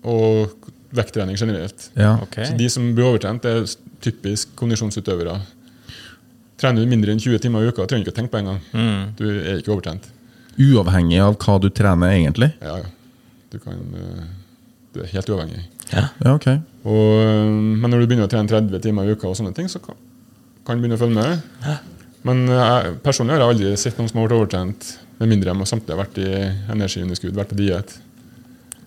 Og 0.09 0.55
vekttrening 0.97 1.37
generelt. 1.41 1.91
Ja. 1.99 2.17
Okay. 2.25 2.49
Så 2.49 2.57
De 2.57 2.69
som 2.73 2.87
blir 2.97 3.11
overtrent, 3.11 3.45
det 3.45 3.53
er 3.57 3.75
typisk 4.05 4.55
kondisjonsutøvere. 4.59 5.37
Trener 6.61 6.85
du 6.85 6.91
mindre 6.93 7.13
enn 7.15 7.21
20 7.21 7.41
timer 7.45 7.65
i 7.65 7.71
uka, 7.73 7.87
trenger 7.89 8.05
du 8.05 8.11
ikke 8.11 8.17
å 8.17 8.19
tenke 8.21 8.33
på 8.35 8.41
engang. 8.41 8.59
Du 9.17 9.27
er 9.29 9.61
ikke 9.61 9.75
overtrent. 9.77 10.09
Uavhengig 10.61 11.21
av 11.25 11.39
hva 11.41 11.57
du 11.63 11.71
trener, 11.73 12.17
egentlig. 12.17 12.51
Ja, 12.61 12.81
ja. 12.83 12.89
Du, 13.51 13.59
kan, 13.59 13.79
eh, 13.97 14.27
du 14.95 15.01
er 15.03 15.09
helt 15.15 15.31
uavhengig. 15.33 15.63
Ja, 15.91 16.09
ok. 16.35 16.47
Og, 16.81 17.21
eh, 17.21 17.51
men 17.81 17.91
når 17.93 18.01
du 18.03 18.07
begynner 18.11 18.29
å 18.29 18.33
trene 18.33 18.49
30 18.49 18.81
timer 18.85 19.09
i 19.09 19.15
uka, 19.17 19.29
og 19.29 19.37
sånne 19.37 19.53
ting, 19.57 19.69
så 19.69 19.81
kan, 19.85 19.97
kan 20.65 20.77
du 20.79 20.85
begynne 20.85 20.97
å 20.97 21.03
følge 21.03 21.19
med. 21.21 21.81
Men 22.25 22.45
eh, 22.49 22.61
jeg, 22.61 22.95
personlig 23.05 23.37
har 23.37 23.43
jeg 23.45 23.55
aldri 23.55 23.73
sett 23.81 23.99
noen 24.01 24.09
som 24.13 24.21
har 24.21 24.29
vært 24.29 24.39
overtrent, 24.39 24.91
med 25.21 25.29
mindre 25.35 25.53
de 25.53 25.67
samtidig 25.69 25.93
har 25.97 26.01
vært 26.07 26.21
i 26.23 26.29
energiunderskudd, 26.73 27.35
vært 27.37 27.51
på 27.53 27.59
diett. 27.61 27.99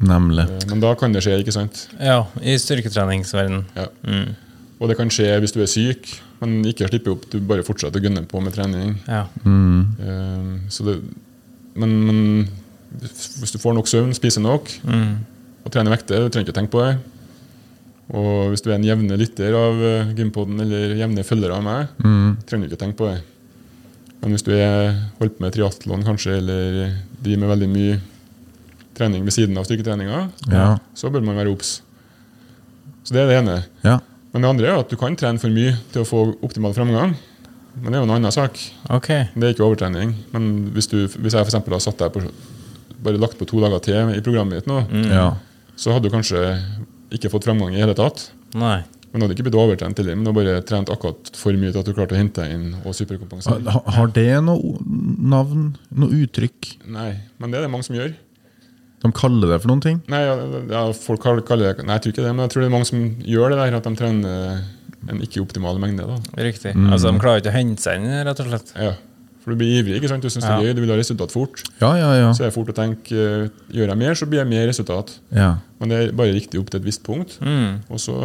Nemlig. 0.03 0.47
Eh, 0.49 0.65
Men 0.71 0.81
da 0.81 0.95
kan 0.97 1.13
det 1.13 1.21
skje, 1.25 1.37
ikke 1.43 1.53
sant? 1.53 1.83
Ja, 2.01 2.23
i 2.41 2.55
styrketreningsverden. 2.59 3.61
Ja. 3.77 3.87
Mm. 4.09 4.33
Og 4.81 4.89
det 4.89 4.97
kan 4.99 5.11
skje 5.13 5.29
hvis 5.39 5.53
du 5.55 5.61
er 5.63 5.69
syk, 5.69 6.09
men 6.41 6.57
ikke 6.67 6.89
slipper 6.89 7.13
opp. 7.13 7.29
Du 7.31 7.37
bare 7.45 7.63
fortsetter 7.63 8.01
å 8.01 8.03
gunne 8.03 8.25
på 8.27 8.41
med 8.43 8.55
trening. 8.57 8.97
Ja. 9.07 9.27
Mm. 9.45 10.65
så 10.73 10.83
det, 10.89 10.97
men, 11.79 11.93
men 12.09 12.19
hvis 12.99 13.53
du 13.53 13.61
får 13.61 13.77
nok 13.77 13.87
søvn, 13.87 14.11
spiser 14.17 14.43
nok 14.43 14.67
Mm. 14.83 15.21
og 15.63 15.71
trener 15.71 15.93
vekter, 15.93 16.25
du 16.25 16.33
trenger 16.33 16.49
ikke 16.49 16.55
å 16.57 16.59
tenke 16.59 16.73
på 16.73 16.83
det. 16.83 16.97
Og 18.13 18.51
hvis 18.53 18.61
du 18.61 18.69
er 18.69 18.75
en 18.77 18.85
jevne 18.85 19.17
lytter 19.17 19.55
av 19.57 19.79
Gympoden 19.79 20.17
Gympodden 20.19 20.59
eller 20.61 20.95
jevne 20.99 21.23
følger 21.25 21.53
av 21.55 21.63
meg, 21.65 21.87
trenger 22.45 22.67
du 22.67 22.69
ikke 22.69 22.77
å 22.77 22.83
tenke 22.85 22.99
på 22.99 23.07
det. 23.09 23.21
Men 24.21 24.35
hvis 24.35 24.45
du 24.45 24.51
er 24.55 24.93
holdt 25.19 25.37
på 25.39 25.43
med 25.43 25.55
triatlon 25.55 26.05
kanskje, 26.05 26.37
eller 26.37 26.93
driver 27.23 27.41
med 27.41 27.49
veldig 27.55 27.69
mye 27.73 27.97
trening 28.95 29.25
ved 29.25 29.33
siden 29.35 29.57
av 29.57 29.65
styrketreninga, 29.65 30.29
Ja. 30.51 30.77
så 30.95 31.09
bør 31.11 31.23
man 31.25 31.35
være 31.35 31.51
obs. 31.51 31.81
Så 33.03 33.13
det 33.17 33.23
er 33.23 33.27
det 33.27 33.37
ene. 33.41 33.57
Ja. 33.83 33.97
Men 34.31 34.41
det 34.45 34.49
andre 34.49 34.67
er 34.69 34.79
at 34.79 34.89
du 34.89 34.95
kan 34.95 35.15
trene 35.15 35.39
for 35.41 35.49
mye 35.49 35.73
til 35.91 36.03
å 36.03 36.07
få 36.07 36.21
optimal 36.45 36.73
framgang. 36.73 37.15
Men 37.81 37.91
det 37.91 37.97
er 37.97 38.03
jo 38.03 38.07
en 38.11 38.15
annen 38.15 38.31
sak. 38.31 38.59
Okay. 38.89 39.25
Det 39.35 39.43
er 39.43 39.53
ikke 39.55 39.65
overtrening. 39.65 40.13
Men 40.31 40.69
hvis, 40.73 40.87
du, 40.87 41.07
hvis 41.07 41.33
jeg 41.33 41.45
for 41.49 41.73
har 41.73 41.79
satt 41.83 41.97
deg 41.97 42.13
på 42.13 42.21
bare 43.03 43.17
lagt 43.19 43.35
på 43.37 43.45
to 43.49 43.59
dager 43.59 43.81
til 43.83 44.13
i 44.13 44.21
programmet 44.21 44.61
ditt 44.61 44.67
nå, 44.69 44.85
Ja. 45.09 45.33
så 45.75 45.91
hadde 45.91 46.07
du 46.07 46.13
kanskje 46.15 46.39
ikke 47.19 47.31
fått 47.33 47.45
framgang 47.47 47.73
i 47.75 47.81
hele 47.81 47.95
tatt. 47.97 48.29
Nei. 48.57 48.81
Men 49.13 49.21
hadde 49.27 49.35
ikke 49.35 49.45
blitt 49.45 49.57
overtrent 49.61 49.99
heller, 50.01 50.15
men 50.17 50.25
hadde 50.25 50.31
har 50.33 50.37
bare 50.39 50.61
trent 50.65 50.89
akkurat 50.89 51.29
for 51.37 51.53
mye 51.53 51.69
til 51.71 51.83
at 51.83 51.85
du 51.85 51.93
klarte 51.93 52.15
å 52.15 52.17
hente 52.17 52.41
deg 52.41 52.53
inn 52.55 52.69
og 52.81 52.95
superkompensere. 52.97 53.61
Ha- 53.69 53.83
Har 53.99 54.07
det 54.15 54.25
noe 54.41 54.77
navn? 54.83 55.75
Noe 55.93 56.09
uttrykk? 56.25 56.71
Nei, 56.89 57.11
men 57.37 57.51
det 57.53 57.59
er 57.59 57.67
det 57.67 57.71
mange 57.75 57.85
som 57.85 57.95
gjør. 57.99 58.15
De 59.03 59.11
kaller 59.11 59.51
det 59.51 59.59
for 59.61 59.69
noen 59.69 59.81
ting? 59.83 60.01
Nei, 60.09 60.21
ja, 60.23 60.35
ja, 60.71 60.83
folk 60.95 61.21
kaller 61.21 61.43
kaller 61.45 61.73
det 61.75 61.85
Nei, 61.85 61.97
jeg 61.99 62.05
tror 62.07 62.13
ikke 62.15 62.25
det, 62.25 62.33
men 62.33 62.45
jeg 62.47 62.53
tror 62.55 62.61
det 62.63 62.69
er 62.71 62.73
mange 62.77 62.89
som 62.89 63.01
gjør 63.35 63.49
det 63.53 63.57
der, 63.59 63.75
at 63.77 63.83
de 63.89 63.95
trener 63.99 64.63
en 65.11 65.19
ikke-optimal 65.27 65.77
mengde. 65.83 66.05
da. 66.07 66.17
Riktig. 66.47 66.71
Altså, 66.87 67.11
de 67.11 67.19
klarer 67.19 67.41
ikke 67.43 67.51
å 67.51 67.57
hente 67.57 67.83
seg 67.83 67.99
inn, 67.99 68.23
rett 68.25 68.39
og 68.39 68.47
slett. 68.47 68.71
Ja. 68.79 68.93
For 69.43 69.51
du 69.51 69.59
blir 69.59 69.81
ivrig, 69.81 69.97
ikke 69.99 70.07
sant? 70.07 70.23
du 70.23 70.31
syns 70.31 70.45
det 70.45 70.51
er 70.55 70.69
gøy, 70.69 70.73
du 70.77 70.81
vil 70.85 70.93
ha 70.93 70.95
resultat 70.95 71.33
fort. 71.35 71.63
Ja, 71.81 71.89
ja, 71.99 72.11
ja. 72.15 72.29
Så 72.31 72.45
er 72.45 72.49
det 72.49 72.55
fort 72.55 72.69
å 72.71 72.75
tenke 72.77 73.11
eh, 73.11 73.49
gjør 73.75 73.91
jeg 73.91 73.99
mer, 73.99 74.15
så 74.15 74.27
blir 74.31 74.39
jeg 74.39 74.49
mer 74.53 74.69
resultat. 74.71 75.17
ja. 75.35 75.57
Men 75.83 75.91
det 75.91 75.97
er 75.99 76.13
bare 76.15 76.31
riktig 76.31 76.61
opp 76.61 76.69
til 76.71 76.79
et 76.79 76.85
visst 76.87 77.01
punkt. 77.03 77.33
Mm. 77.43 77.81
Og 77.91 77.99
så, 77.99 78.15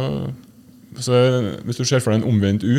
så 0.95 1.17
Hvis 1.67 1.81
du 1.81 1.83
ser 1.83 1.99
for 1.99 2.13
deg 2.13 2.21
en 2.21 2.29
omvendt 2.29 2.63
U, 2.63 2.77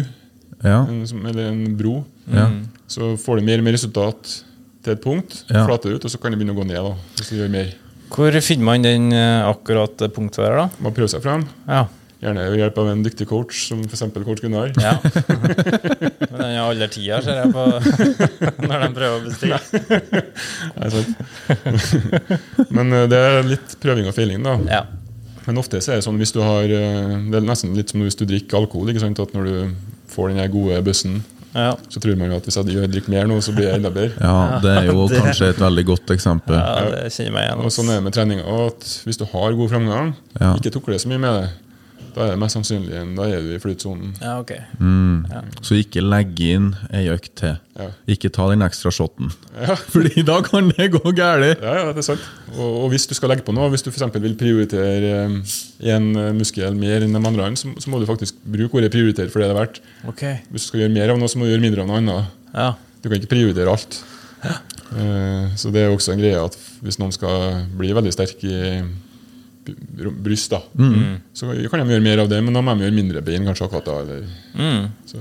ja. 0.64 0.78
en, 0.88 1.02
eller 1.28 1.50
en 1.50 1.76
bro, 1.76 1.98
ja. 2.32 2.46
så 2.88 3.12
får 3.20 3.40
du 3.42 3.50
mer 3.50 3.60
og 3.60 3.68
mer 3.68 3.76
resultat 3.76 4.32
til 4.80 4.94
et 4.96 5.04
punkt. 5.04 5.42
Ja. 5.50 5.66
Flater 5.68 5.92
ut, 5.92 6.08
og 6.08 6.12
så 6.12 6.16
kan 6.16 6.32
det 6.32 6.40
begynne 6.40 6.56
å 6.56 6.60
gå 6.62 6.64
ned. 6.70 6.80
da, 6.80 6.96
hvis 7.18 7.28
du 7.28 7.36
gjør 7.42 7.52
mer. 7.52 7.74
Hvor 8.10 8.40
finner 8.42 8.66
man 8.66 8.88
den 8.88 9.12
eh, 9.14 9.44
akkurat 9.46 10.00
det 10.00 10.10
punktet 10.16 10.46
der, 10.46 10.56
da? 10.64 10.68
Bare 10.80 10.96
prøve 10.96 11.12
seg 11.12 11.22
frem. 11.26 11.44
Ja. 11.68 11.84
Gjerne 12.20 12.42
ved 12.52 12.58
hjelp 12.60 12.78
av 12.82 12.88
en 12.90 13.02
dyktig 13.02 13.26
coach, 13.30 13.62
som 13.70 13.80
f.eks. 13.86 14.02
coach 14.26 14.42
Gunnar. 14.44 14.72
ja. 14.76 14.98
Men 16.30 16.36
den 16.36 16.50
er 16.50 16.60
aller 16.66 16.90
tida, 16.92 17.22
ser 17.24 17.38
jeg 17.40 17.52
på 17.54 17.64
når 18.68 18.82
de 18.84 18.88
prøver 18.98 19.14
å 19.14 19.22
bestille. 19.24 19.60
Nei, 20.76 20.90
sant. 20.92 21.10
Men 22.76 22.92
eh, 22.92 23.06
det 23.10 23.20
er 23.24 23.48
litt 23.48 23.76
prøving 23.82 24.08
og 24.10 24.16
feiling, 24.16 24.44
da. 24.44 24.58
Ja. 24.68 24.82
Men 25.46 25.56
ofte 25.62 25.80
så 25.80 25.94
er 25.94 26.00
det 26.02 26.04
sånn 26.04 26.18
hvis 26.20 26.34
du 26.36 26.42
har 26.44 26.68
eh, 26.68 27.14
Det 27.32 27.38
er 27.40 27.46
nesten 27.48 27.72
litt 27.74 27.88
som 27.94 28.02
hvis 28.04 28.18
du 28.20 28.26
drikker 28.28 28.60
alkohol. 28.60 28.92
ikke 28.92 29.00
sant? 29.06 29.22
At 29.24 29.32
når 29.34 29.48
du 29.48 29.54
får 30.12 30.34
den 30.34 30.42
gode 30.52 30.82
bussen, 30.86 31.22
Ja. 31.56 31.72
så 31.90 31.98
tror 32.04 32.14
man 32.20 32.30
jo 32.30 32.36
at 32.38 32.44
hvis 32.46 32.60
jeg 32.60 32.90
drikker 32.92 33.10
mer 33.10 33.24
nå, 33.26 33.40
så 33.42 33.50
blir 33.56 33.66
jeg 33.70 33.80
enda 33.80 33.90
bedre. 33.90 34.12
ja, 34.20 34.60
det 34.62 34.70
er 34.76 34.84
jo 34.92 35.08
Det- 35.08 35.18
kanskje 35.24 35.48
et 35.54 35.58
veldig 35.64 35.84
godt 35.88 36.12
eksempel. 36.14 36.54
ja, 36.54 36.84
det 36.92 37.08
kjenner 37.16 37.32
meg 37.34 37.48
igjen. 37.48 37.64
Og 37.64 37.72
sånn 37.74 37.88
er 37.90 37.96
det 37.98 38.04
med 38.04 38.12
treninga. 38.14 38.60
Hvis 39.08 39.18
du 39.18 39.24
har 39.32 39.56
god 39.58 39.70
framgang, 39.72 40.12
Ja. 40.38 40.52
ikke 40.54 40.70
tukler 40.76 41.00
så 41.00 41.08
mye 41.08 41.18
med 41.18 41.40
det, 41.40 41.50
da 42.14 42.26
er 42.26 42.30
det 42.34 42.40
mest 42.42 42.56
sannsynlig 42.56 42.94
en- 43.00 43.14
da 43.16 43.26
er 43.30 43.40
du 43.44 43.50
i 43.54 43.58
flytsonen. 43.62 44.14
Ja, 44.20 44.38
ok. 44.40 44.52
Så 45.66 45.76
ikke 45.78 46.02
legg 46.04 46.38
inn 46.44 46.72
ei 46.92 47.06
økt 47.12 47.34
til. 47.40 47.56
Ja. 47.80 47.88
Ikke 48.12 48.30
ta 48.32 48.48
den 48.50 48.62
ekstra 48.66 48.92
shoten. 48.92 49.30
Ja. 49.56 49.74
Fordi 49.94 50.22
da 50.26 50.40
kan 50.46 50.68
det 50.76 50.90
gå 50.92 51.00
galt. 51.16 51.60
Ja, 51.62 51.74
ja, 51.80 51.86
det 51.92 52.02
er 52.02 52.08
sant. 52.10 52.24
Og, 52.56 52.84
og 52.84 52.88
hvis 52.92 53.06
du 53.08 53.14
skal 53.16 53.32
legge 53.32 53.44
på 53.46 53.54
noe, 53.56 53.70
hvis 53.72 53.84
du 53.86 53.90
f.eks. 53.90 54.08
vil 54.20 54.36
prioritere 54.40 55.28
én 55.86 56.10
muskel 56.36 56.76
mer 56.76 57.06
enn 57.06 57.14
de 57.16 57.22
andre, 57.22 57.50
så, 57.56 57.72
så 57.80 57.92
må 57.92 58.00
du 58.00 58.08
faktisk 58.10 58.36
bruke 58.44 58.80
ordet 58.80 58.92
'prioritere' 58.92 59.30
for 59.30 59.40
det 59.40 59.50
det 59.50 59.56
er 59.56 59.60
verdt. 59.60 59.80
Okay. 60.08 60.38
Hvis 60.50 60.66
du 60.66 60.68
skal 60.72 60.80
gjøre 60.84 60.94
mer 60.94 61.10
av 61.14 61.18
noe, 61.18 61.28
så 61.30 61.38
må 61.38 61.46
du 61.46 61.54
gjøre 61.54 61.66
mindre 61.66 61.82
av 61.84 61.88
noe 61.90 62.00
annet. 62.02 62.34
Ja. 62.54 62.72
Du 63.02 63.08
kan 63.08 63.18
ikke 63.20 63.34
prioritere 63.36 63.70
alt. 63.72 64.02
Ja. 64.44 64.56
så 65.56 65.70
det 65.70 65.82
er 65.84 65.92
også 65.92 66.12
en 66.14 66.18
greie 66.18 66.38
at 66.40 66.56
hvis 66.82 66.96
noen 66.98 67.12
skal 67.12 67.66
bli 67.76 67.92
veldig 67.92 68.12
sterk 68.14 68.40
i 68.48 68.54
bryst, 70.24 70.50
da, 70.52 70.60
så 71.34 71.48
kan 71.70 71.82
de 71.86 71.94
gjøre 71.94 72.02
mer 72.04 72.22
av 72.24 72.28
det, 72.30 72.38
men 72.44 72.54
da 72.56 72.62
må 72.64 72.74
de 72.78 72.84
gjøre 72.86 72.96
mindre 72.96 73.22
bein 73.26 73.44
kanskje 73.48 73.66
akkurat 73.68 73.84
da. 73.90 73.98
Eller, 74.04 74.26
Mm. 74.54 74.88
så, 75.06 75.18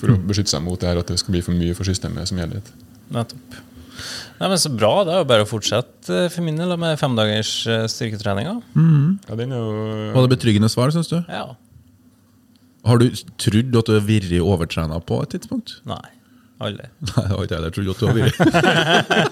for 0.00 0.08
å 0.14 0.18
beskytte 0.26 0.50
seg 0.52 0.62
mot 0.62 0.80
det 0.80 0.88
her 0.90 0.98
at 1.00 1.06
det 1.12 1.18
skal 1.18 1.32
bli 1.32 1.40
for 1.46 1.52
mye 1.56 1.74
for 1.74 1.84
systemet 1.88 2.28
som 2.28 2.38
helhet. 2.38 2.72
Nettopp. 3.14 3.60
Nei, 4.40 4.48
men 4.50 4.58
Så 4.58 4.70
bra. 4.76 5.04
Det 5.06 5.12
er 5.14 5.18
jo 5.22 5.28
bare 5.30 5.44
å 5.44 5.48
fortsette 5.48 6.10
eh, 6.24 6.28
for 6.28 6.42
min 6.42 6.56
del 6.58 6.76
med 6.76 6.98
femdagers 6.98 7.52
eh, 7.70 7.84
styrketrening. 7.86 8.48
da. 8.50 8.56
Ja, 9.30 9.36
den 9.38 9.52
er 9.54 9.60
jo 9.62 10.10
Var 10.16 10.26
det 10.26 10.32
betryggende 10.38 10.68
svar, 10.72 10.90
syns 10.90 11.08
du? 11.12 11.20
Ja. 11.28 11.54
Har 12.84 12.98
du 12.98 13.06
trodd 13.40 13.76
at 13.78 13.86
du 13.86 13.92
har 13.94 14.02
vært 14.04 14.34
overtrena 14.42 14.98
på 15.00 15.22
et 15.22 15.30
tidspunkt? 15.36 15.78
Nei. 15.88 16.02
Aldri. 16.64 16.88
Nei, 17.08 17.24
det 17.24 17.30
har 17.30 17.44
ikke 17.44 17.60
jeg 17.60 17.74
trodd 17.76 17.90
at 17.92 18.00
du 18.00 18.06
har 18.08 18.14
vært. 18.18 18.38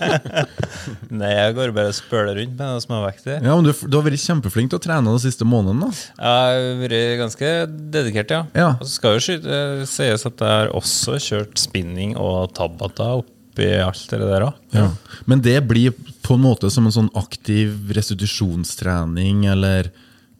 Nei, 1.23 1.33
jeg 1.33 1.57
går 1.59 1.75
bare 1.77 1.93
og 1.93 1.97
spøler 1.97 2.39
rundt 2.41 2.57
med 2.59 2.73
noe 2.73 2.83
småvektig. 2.85 3.37
Ja, 3.41 3.57
men 3.57 3.69
du, 3.69 3.73
du 3.73 3.99
har 3.99 4.07
vært 4.07 4.23
kjempeflink 4.23 4.73
til 4.73 4.81
å 4.81 4.85
trene 4.87 5.12
den 5.12 5.23
siste 5.23 5.47
måneden, 5.49 5.85
da. 5.85 5.91
Jeg 5.93 6.27
har 6.29 6.81
vært 6.83 6.99
ganske 7.23 7.53
dedikert, 7.97 8.35
ja. 8.35 8.43
Ja. 8.59 8.71
Og 8.79 8.87
så 8.87 8.95
skal 8.97 9.19
jo 9.19 9.23
sies 9.89 10.27
at 10.29 10.45
jeg 10.45 10.59
har 10.59 10.73
også 10.77 11.19
kjørt 11.23 11.61
spinning 11.61 12.17
og 12.21 12.53
tabata 12.57 13.15
oppi 13.23 13.69
alt 13.83 14.07
det 14.11 14.23
der 14.23 14.47
òg. 14.49 14.61
Ja. 14.77 14.89
Men 15.29 15.43
det 15.45 15.59
blir 15.69 15.97
på 16.25 16.39
en 16.39 16.45
måte 16.45 16.71
som 16.73 16.87
en 16.89 16.95
sånn 16.95 17.12
aktiv 17.19 17.93
restitusjonstrening 17.93 19.47
eller 19.53 19.91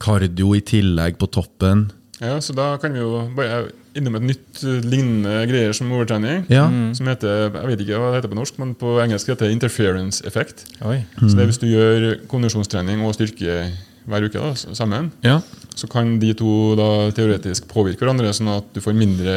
kardio 0.03 0.55
i 0.57 0.63
tillegg 0.65 1.19
på 1.21 1.29
toppen. 1.31 1.91
Ja, 2.23 2.37
så 2.41 2.55
da 2.55 2.76
kan 2.79 2.95
vi 2.95 3.00
jo 3.02 3.25
bare 3.37 3.64
innom 3.99 4.14
et 4.21 4.23
nytt 4.31 4.61
eh, 4.62 4.79
lignende 4.87 5.41
greier 5.50 5.75
som 5.76 5.91
overtrening. 5.93 6.45
Ja. 6.52 6.69
Som 6.97 7.09
heter, 7.11 7.49
jeg 7.50 7.71
vet 7.73 7.83
ikke 7.85 7.99
hva 7.99 8.12
det 8.12 8.21
heter 8.21 8.31
på 8.33 8.38
norsk, 8.38 8.61
men 8.62 8.76
på 8.79 8.95
engelsk 9.02 9.33
heter 9.33 9.49
det 9.50 9.57
interference 9.57 10.23
effect. 10.29 10.62
Oi. 10.87 11.00
Så 11.19 11.33
det 11.35 11.43
er 11.45 11.50
hvis 11.50 11.61
du 11.61 11.67
gjør 11.69 12.07
kondisjonstrening 12.31 13.02
og 13.05 13.17
styrke 13.19 13.59
hver 14.07 14.25
uke 14.26 14.38
da, 14.41 14.55
sammen, 14.75 15.11
Ja. 15.23 15.41
så 15.79 15.87
kan 15.91 16.17
de 16.23 16.33
to 16.38 16.75
da 16.79 16.88
teoretisk 17.14 17.69
påvirke 17.71 18.02
hverandre, 18.02 18.33
sånn 18.35 18.50
at 18.57 18.71
du 18.75 18.81
får 18.83 18.97
mindre 18.99 19.37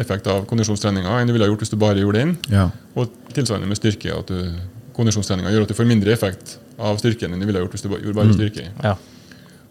effekt 0.00 0.26
av 0.32 0.46
kondisjonstreninga 0.48 1.18
enn 1.20 1.28
du 1.28 1.34
ville 1.34 1.44
ha 1.44 1.50
gjort 1.52 1.64
hvis 1.66 1.72
du 1.74 1.76
bare 1.80 2.00
gjorde 2.00 2.22
den. 2.22 2.36
ja. 2.52 2.70
Og 2.96 3.10
tilsvarende 3.32 3.68
med 3.68 3.76
styrke. 3.80 4.12
at 4.18 4.28
du, 4.28 4.52
Kondisjonstreninga 4.92 5.48
gjør 5.48 5.62
at 5.64 5.70
du 5.72 5.74
får 5.74 5.86
mindre 5.88 6.12
effekt 6.12 6.58
av 6.78 6.98
styrken 7.00 7.32
enn 7.32 7.40
du 7.40 7.46
ville 7.48 7.56
ha 7.58 7.64
gjort 7.64 7.72
hvis 7.72 7.84
du 7.84 7.88
bare 7.88 8.02
gjorde 8.04 8.18
bare 8.18 8.34
styrke. 8.36 8.66
Ja. 8.84 8.96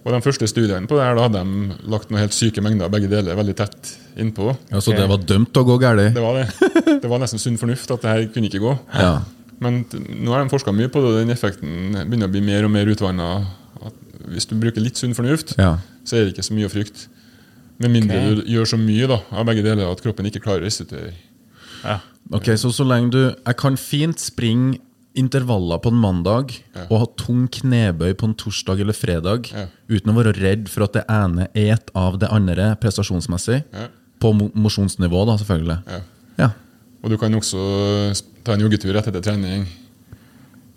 Og 0.01 0.13
De 0.15 0.21
første 0.25 0.47
studiene 0.49 0.89
på 0.89 0.97
det 0.97 1.03
her, 1.05 1.17
da 1.17 1.27
hadde 1.27 1.41
de 1.45 1.75
lagt 1.93 2.09
noen 2.09 2.23
helt 2.23 2.33
syke 2.33 2.61
mengder 2.63 2.89
begge 2.89 3.09
deler 3.11 3.37
veldig 3.37 3.53
tett 3.59 3.91
innpå. 4.17 4.49
ja, 4.71 4.81
Så 4.81 4.95
det 4.97 5.05
var 5.09 5.21
dømt 5.21 5.57
å 5.57 5.63
gå 5.67 5.77
galt? 5.81 6.15
Det 6.15 6.23
var 6.23 6.39
det. 6.39 6.47
Det 7.03 7.09
var 7.09 7.21
nesten 7.21 7.41
sunn 7.41 7.59
fornuft 7.61 7.91
at 7.93 8.01
det 8.01 8.09
her 8.09 8.25
kunne 8.33 8.49
ikke 8.49 8.63
gå. 8.63 8.73
Ja. 8.97 9.21
Men 9.61 9.83
nå 9.93 10.33
har 10.33 10.41
de 10.41 10.49
forska 10.49 10.73
mye 10.73 10.89
på 10.89 11.03
det, 11.03 11.11
og 11.11 11.19
den 11.21 11.33
effekten 11.33 11.93
begynner 12.09 12.29
å 12.29 12.33
bli 12.33 12.41
mer 12.41 12.65
og 12.65 12.73
mer 12.73 12.89
utvanna. 12.89 13.29
Hvis 14.31 14.49
du 14.49 14.55
bruker 14.57 14.81
litt 14.81 14.97
sunn 14.97 15.13
fornuft, 15.17 15.53
ja. 15.61 15.75
så 16.05 16.17
er 16.17 16.25
det 16.25 16.33
ikke 16.33 16.47
så 16.49 16.57
mye 16.57 16.69
å 16.69 16.73
frykte. 16.73 17.09
Med 17.81 17.93
mindre 17.93 18.17
okay. 18.17 18.37
du 18.41 18.49
gjør 18.53 18.73
så 18.73 18.77
mye 18.77 19.09
da, 19.09 19.19
av 19.33 19.45
begge 19.49 19.65
deler 19.65 19.89
at 19.89 20.01
kroppen 20.01 20.27
ikke 20.29 20.41
klarer 20.43 20.65
å 20.65 20.69
restituere. 20.69 21.13
ja. 21.85 22.01
Ok, 22.31 22.51
Så 22.55 22.69
så 22.71 22.85
lenge 22.85 23.09
du 23.11 23.21
Jeg 23.33 23.55
kan 23.57 23.75
fint 23.75 24.19
springe 24.21 24.77
intervaller 25.15 25.77
på 25.83 25.89
en 25.91 25.99
mandag 25.99 26.53
Ja. 26.75 26.85
og 26.89 26.99
ha 26.99 27.05
tung 27.17 27.47
knebøy 27.51 28.13
på 28.15 28.23
en 28.29 28.33
torsdag 28.35 28.79
eller 28.81 28.93
fredag 28.93 29.51
Ja. 29.51 29.65
uten 29.89 30.11
å 30.13 30.15
være 30.23 30.33
redd 30.39 30.69
for 30.69 30.83
at 30.83 30.93
det 30.93 31.05
ene 31.09 31.47
et 31.55 31.91
av 31.95 32.17
det 32.19 32.29
andre 32.31 32.75
prestasjonsmessig. 32.79 33.63
Ja. 33.73 33.87
På 34.21 34.31
mo- 34.33 34.51
mosjonsnivå, 34.55 35.25
da, 35.25 35.35
selvfølgelig. 35.37 35.83
Ja. 35.87 35.99
Ja. 36.37 36.49
Og 37.03 37.09
du 37.09 37.17
kan 37.17 37.33
også 37.33 38.13
ta 38.43 38.53
en 38.53 38.59
joggetur 38.61 38.95
etter 38.95 39.21
trening. 39.21 39.65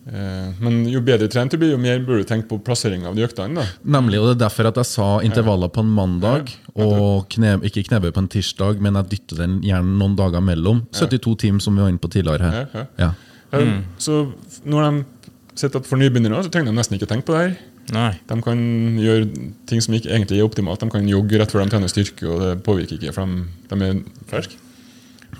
Eh, 0.06 0.52
Men 0.60 0.82
jo 0.92 1.00
bedre 1.00 1.28
trent 1.32 1.50
du 1.50 1.56
blir, 1.56 1.70
jo 1.72 1.78
mer 1.80 1.98
burde 2.04 2.24
du 2.26 2.28
tenke 2.28 2.46
på 2.50 2.58
plassering 2.62 3.06
av 3.08 3.14
de 3.16 3.22
øktene. 3.24 3.54
da. 3.54 3.64
Nemlig, 3.86 4.18
og 4.20 4.26
det 4.28 4.42
er 4.42 4.48
derfor 4.48 4.66
at 4.68 4.74
jeg 4.76 4.84
sa 4.90 5.20
intervaller 5.24 5.70
på 5.72 5.80
en 5.80 5.94
mandag, 5.94 6.50
og 6.76 7.28
kne, 7.30 7.54
ikke 7.62 7.86
knebøy 7.88 8.10
på 8.12 8.18
en 8.18 8.28
tirsdag, 8.28 8.80
men 8.80 8.94
jeg 9.00 9.08
dytter 9.14 9.36
den 9.36 9.60
gjerne 9.62 9.96
noen 9.98 10.14
dager 10.16 10.42
mellom. 10.42 10.86
72 10.92 11.36
timer, 11.38 11.60
som 11.60 11.74
vi 11.74 11.80
var 11.80 11.88
inne 11.88 11.98
på 12.04 12.10
tidligere 12.12 12.40
her. 12.50 12.88
Ja, 12.98 13.12
Ja, 13.54 13.76
Så 14.02 14.24
når 14.64 14.88
de 14.88 15.04
sitter 15.54 15.80
at 15.80 15.86
for 15.86 16.00
nybegynnere, 16.00 16.42
så 16.44 16.50
trenger 16.50 16.72
de 16.72 16.78
nesten 16.78 16.98
ikke 16.98 17.08
tenke 17.10 17.28
på 17.28 17.36
det 17.36 17.44
her. 17.44 17.54
Nei. 17.92 18.10
De 18.28 18.36
kan 18.42 18.60
gjøre 18.96 19.26
ting 19.68 19.82
som 19.84 19.94
ikke 19.96 20.10
egentlig 20.10 20.40
er 20.40 20.46
optimalt. 20.46 20.80
De 20.80 20.90
kan 20.92 21.08
jogge 21.08 21.40
rett 21.40 21.52
før 21.52 21.64
de 21.64 21.74
trener 21.74 21.92
styrke, 21.92 22.26
og 22.30 22.40
det 22.40 22.52
påvirker 22.64 22.96
ikke, 22.96 23.12
for 23.12 23.28
de, 23.28 23.74
de 23.74 23.90
er 23.90 24.00
ferske. 24.30 24.56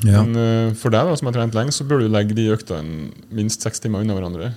Ja. 0.05 0.21
Men 0.21 0.37
uh, 0.37 0.75
for 0.77 0.93
deg 0.93 1.09
da, 1.09 1.17
som 1.17 1.31
har 1.31 1.37
trent 1.37 1.57
lenge, 1.57 1.73
så 1.73 1.87
bør 1.89 2.03
du 2.03 2.11
legge 2.13 2.37
de 2.37 2.51
øktene 2.53 3.11
minst 3.35 3.65
seks 3.65 3.81
timer 3.81 4.05
unna 4.05 4.17
hverandre. 4.17 4.53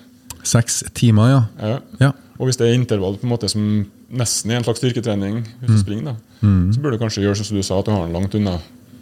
Seks 0.47 0.81
timer, 0.97 1.31
ja. 1.31 1.41
Ja. 1.61 1.79
ja. 2.01 2.11
Og 2.37 2.49
hvis 2.49 2.59
det 2.59 2.67
er 2.67 2.77
intervall 2.77 3.17
på 3.19 3.27
en 3.27 3.33
måte 3.33 3.49
som 3.51 3.63
nesten 4.07 4.51
er 4.51 4.59
en 4.59 4.67
slags 4.67 4.81
styrketrening, 4.81 5.41
hvis 5.61 5.73
du 5.73 5.79
springer, 5.81 6.13
da, 6.13 6.51
så 6.73 6.83
bør 6.83 6.93
du 6.93 7.01
kanskje 7.01 7.23
gjøre 7.25 7.39
som 7.39 7.57
du 7.57 7.65
sa, 7.65 7.79
at 7.79 7.87
du 7.87 7.91
har 7.91 8.05
den 8.05 8.15
langt 8.15 8.35
unna. 8.37 8.57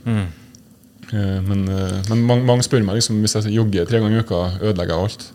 Mm. 0.06 0.26
Eh, 1.16 1.40
Men, 1.48 1.64
eh, 1.72 2.02
men 2.12 2.24
mange, 2.28 2.44
mange 2.50 2.66
spør 2.68 2.84
meg 2.84 2.98
liksom, 3.00 3.22
hvis 3.24 3.38
jeg 3.40 3.56
jogger 3.56 3.88
tre 3.88 4.02
ganger 4.04 4.20
i 4.20 4.26
uka, 4.26 4.42
ødelegger 4.62 4.96
jeg 4.96 5.06
alt. 5.08 5.26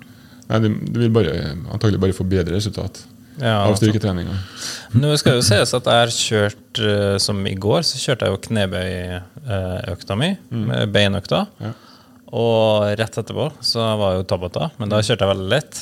Nei, 0.51 0.59
du, 0.65 0.69
du 0.91 0.99
vil 1.05 1.13
bare, 1.15 1.33
antagelig 1.73 2.01
bare 2.03 2.17
få 2.17 2.25
bedre 2.27 2.57
resultat 2.59 3.05
Ja, 3.41 3.61
av 3.63 3.71
altså. 3.71 3.85
styrketreninga. 3.87 4.35
Nå 4.99 5.13
skal 5.21 5.39
jo 5.39 5.45
sies 5.47 5.71
at 5.79 5.87
jeg 5.87 6.01
har 6.03 6.11
kjørt 6.11 6.81
eh, 6.83 7.15
Som 7.23 7.45
i 7.47 7.55
går, 7.55 7.85
så 7.87 8.01
kjørte 8.03 8.27
jeg 8.27 8.35
jo 8.35 8.41
knebøyøkta 8.49 10.17
mi, 10.19 10.33
Mm. 10.51 10.73
beinøkta. 10.93 11.47
Ja. 11.63 11.73
Og 12.33 12.85
rett 12.99 13.17
etterpå 13.19 13.49
så 13.65 13.87
var 13.99 14.15
jo 14.19 14.23
Tabata, 14.29 14.71
men 14.79 14.89
da 14.93 15.01
kjørte 15.03 15.25
jeg 15.27 15.33
veldig 15.35 15.49
lett. 15.51 15.81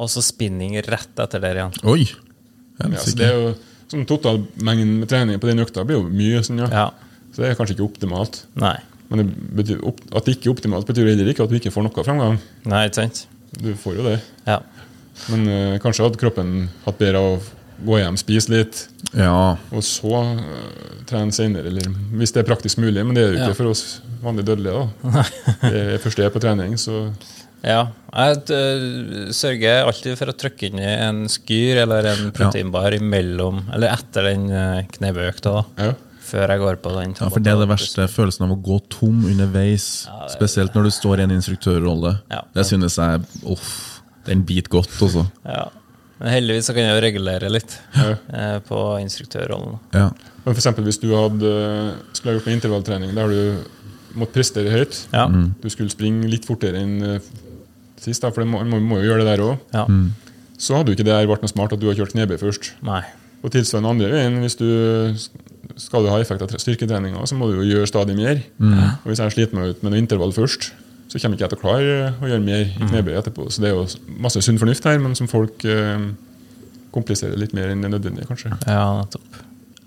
Og 0.00 0.08
så 0.12 0.22
spinning 0.24 0.76
rett 0.84 1.20
etter 1.20 1.40
der 1.40 1.54
igjen. 1.60 1.76
Oi! 1.84 2.04
Ja, 2.80 2.88
så 3.00 3.14
det 3.16 3.26
er 3.28 3.36
jo 3.36 3.54
sånn 3.90 4.06
Totalmengden 4.08 4.98
med 5.02 5.08
trening 5.10 5.38
på 5.40 5.48
den 5.50 5.60
økta 5.60 5.84
blir 5.84 6.00
jo 6.00 6.08
mye. 6.08 6.40
Sånn, 6.44 6.60
ja. 6.64 6.68
Ja. 6.72 6.86
Så 7.34 7.42
det 7.44 7.50
er 7.50 7.58
kanskje 7.58 7.76
ikke 7.76 7.88
optimalt. 7.88 8.42
Nei. 8.60 8.78
Men 9.10 9.22
det 9.24 9.26
betyr, 9.58 9.80
opp- 9.90 10.04
at 10.14 10.24
det 10.28 10.36
ikke 10.36 10.48
er 10.50 10.54
optimalt, 10.54 10.86
betyr 10.86 11.08
heller 11.10 11.28
ikke 11.32 11.42
at 11.44 11.50
du 11.50 11.56
ikke 11.58 11.72
får 11.74 11.82
noe 11.88 12.04
framgang. 12.06 12.36
Nei, 12.70 12.84
ikke 12.88 13.02
sant? 13.02 13.24
du 13.60 13.72
får 13.74 13.96
jo 13.98 14.04
det. 14.06 14.18
Ja. 14.46 14.60
Men 15.32 15.40
uh, 15.50 15.78
kanskje 15.82 16.04
hadde 16.06 16.20
kroppen 16.20 16.52
hatt 16.84 17.00
bedre 17.00 17.18
av 17.18 17.32
å 17.32 17.40
gå 17.82 17.96
hjem, 17.98 18.16
spise 18.20 18.52
litt, 18.52 18.84
Ja. 19.16 19.56
og 19.74 19.82
så 19.82 20.12
uh, 20.14 20.44
trene 21.10 21.34
senere. 21.34 21.66
Eller 21.72 21.88
hvis 22.20 22.30
det 22.36 22.44
er 22.44 22.48
praktisk 22.52 22.78
mulig, 22.78 23.02
men 23.04 23.16
det 23.18 23.24
er 23.24 23.32
jo 23.32 23.38
ikke 23.40 23.50
Ja. 23.50 23.58
for 23.58 23.72
oss 23.72 23.82
vanlige 24.22 24.46
dødelige. 24.52 24.86
da. 25.02 25.24
Det 25.72 25.80
er 25.96 25.98
først 26.04 26.18
jeg 26.22 26.28
er 26.30 26.34
på 26.36 26.42
trening, 26.46 26.76
så 26.78 27.08
Ja. 27.66 27.80
Jeg 28.14 28.38
øh, 28.56 29.32
sørger 29.36 29.84
alltid 29.84 30.16
for 30.16 30.30
å 30.32 30.36
trykke 30.38 30.70
inn 30.70 30.78
i 30.80 30.86
en 31.08 31.18
skyr 31.28 31.82
eller 31.82 32.06
en 32.14 32.30
proteinbar 32.32 32.94
imellom, 32.96 33.64
eller 33.74 33.92
etter 33.98 34.30
den 34.30 34.46
knebøyøkta, 34.94 35.52
da. 35.58 35.64
ja. 35.90 35.92
Før 36.20 36.52
jeg 36.52 36.60
går 36.62 36.76
på 36.84 36.90
den. 36.94 37.14
ja, 37.18 37.28
for 37.32 37.40
det 37.42 37.50
er 37.52 37.58
det 37.62 37.68
verste. 37.70 38.04
Følelsen 38.12 38.44
av 38.46 38.52
å 38.54 38.60
gå 38.62 38.76
tom 38.92 39.24
underveis. 39.26 40.06
Spesielt 40.30 40.74
når 40.76 40.84
du 40.86 40.90
står 40.94 41.20
i 41.20 41.26
en 41.26 41.32
instruktørrolle. 41.34 42.12
Ja. 42.30 42.42
Det 42.54 42.66
synes 42.68 42.96
jeg 43.00 43.24
Uff. 43.50 43.70
Den 44.28 44.42
biter 44.44 44.68
godt, 44.70 44.92
også. 45.00 45.24
Ja. 45.48 45.64
Men 46.20 46.28
heldigvis 46.34 46.66
så 46.68 46.74
kan 46.76 46.84
jeg 46.84 46.92
jo 46.98 47.00
regulere 47.06 47.48
litt 47.50 47.78
Ja. 47.96 48.10
eh, 48.36 48.58
på 48.60 48.78
instruktørrollen. 49.00 49.78
Ja. 49.96 50.10
Men 50.44 50.54
for 50.54 50.60
eksempel, 50.60 50.84
hvis 50.84 51.00
du 51.00 51.08
hadde, 51.16 51.52
skulle 52.12 52.34
ha 52.34 52.38
gjort 52.38 52.46
en 52.52 52.58
intervalltrening 52.60 53.14
der 53.16 53.28
du 53.32 53.64
måtte 54.20 54.34
prestere 54.36 54.70
høyt 54.70 55.06
Ja. 55.14 55.26
Du 55.26 55.68
skulle 55.72 55.88
springe 55.90 56.28
litt 56.28 56.44
fortere 56.44 56.76
enn 56.84 57.02
eh, 57.16 57.18
sist, 58.00 58.20
da, 58.22 58.30
for 58.30 58.44
man 58.44 58.68
må, 58.68 58.78
må 58.80 59.00
jo 59.00 59.08
gjøre 59.10 59.24
det 59.24 59.32
der 59.38 59.44
òg. 59.48 59.58
ja. 59.72 59.86
Så 60.60 60.76
hadde 60.76 60.92
jo 60.92 60.98
ikke 60.98 61.08
det 61.08 61.16
vært 61.26 61.40
noe 61.40 61.48
smart 61.48 61.72
at 61.72 61.80
du 61.80 61.86
har 61.88 61.94
kjørt 61.96 62.12
knebøy 62.12 62.36
først. 62.36 62.74
Nei. 62.84 63.00
Og 63.42 63.50
tilsvarende 63.54 63.88
andre 63.94 64.10
veien, 64.12 64.34
hvis 64.44 64.58
du 64.60 64.68
skal 65.80 66.04
du 66.04 66.10
ha 66.12 66.20
effekt 66.22 66.42
av 66.44 66.48
tre- 66.52 66.60
styrketreninga, 66.62 67.24
så 67.26 67.34
må 67.38 67.48
du 67.50 67.58
jo 67.60 67.66
gjøre 67.66 67.88
stadig 67.90 68.14
mer. 68.18 68.40
Og 68.60 69.08
hvis 69.10 69.22
jeg 69.24 69.34
sliter 69.36 69.56
meg 69.58 69.72
ut 69.74 69.82
med 69.82 69.94
noe 69.94 70.00
intervall 70.04 70.32
først, 70.36 70.70
så 71.10 71.18
kommer 71.18 71.34
ikke 71.34 71.46
jeg 71.48 71.50
til 71.54 71.58
å 71.58 71.62
klare 71.64 71.94
å 72.22 72.28
gjøre 72.30 72.44
mer 72.44 72.60
i 72.68 72.88
knebøy 72.90 73.16
etterpå. 73.18 73.48
Så 73.50 73.64
det 73.64 73.72
er 73.72 73.78
jo 73.78 73.86
masse 74.22 74.42
sunn 74.46 74.60
fornuft 74.62 74.84
her, 74.86 75.00
men 75.02 75.16
som 75.18 75.26
folk 75.30 75.64
eh, 75.66 76.04
kompliserer 76.94 77.34
litt 77.40 77.54
mer 77.56 77.72
enn 77.72 77.82
det 77.82 77.90
nødvendige, 77.96 78.28
kanskje. 78.30 78.52
Ja, 78.70 78.84
nettopp. 79.00 79.40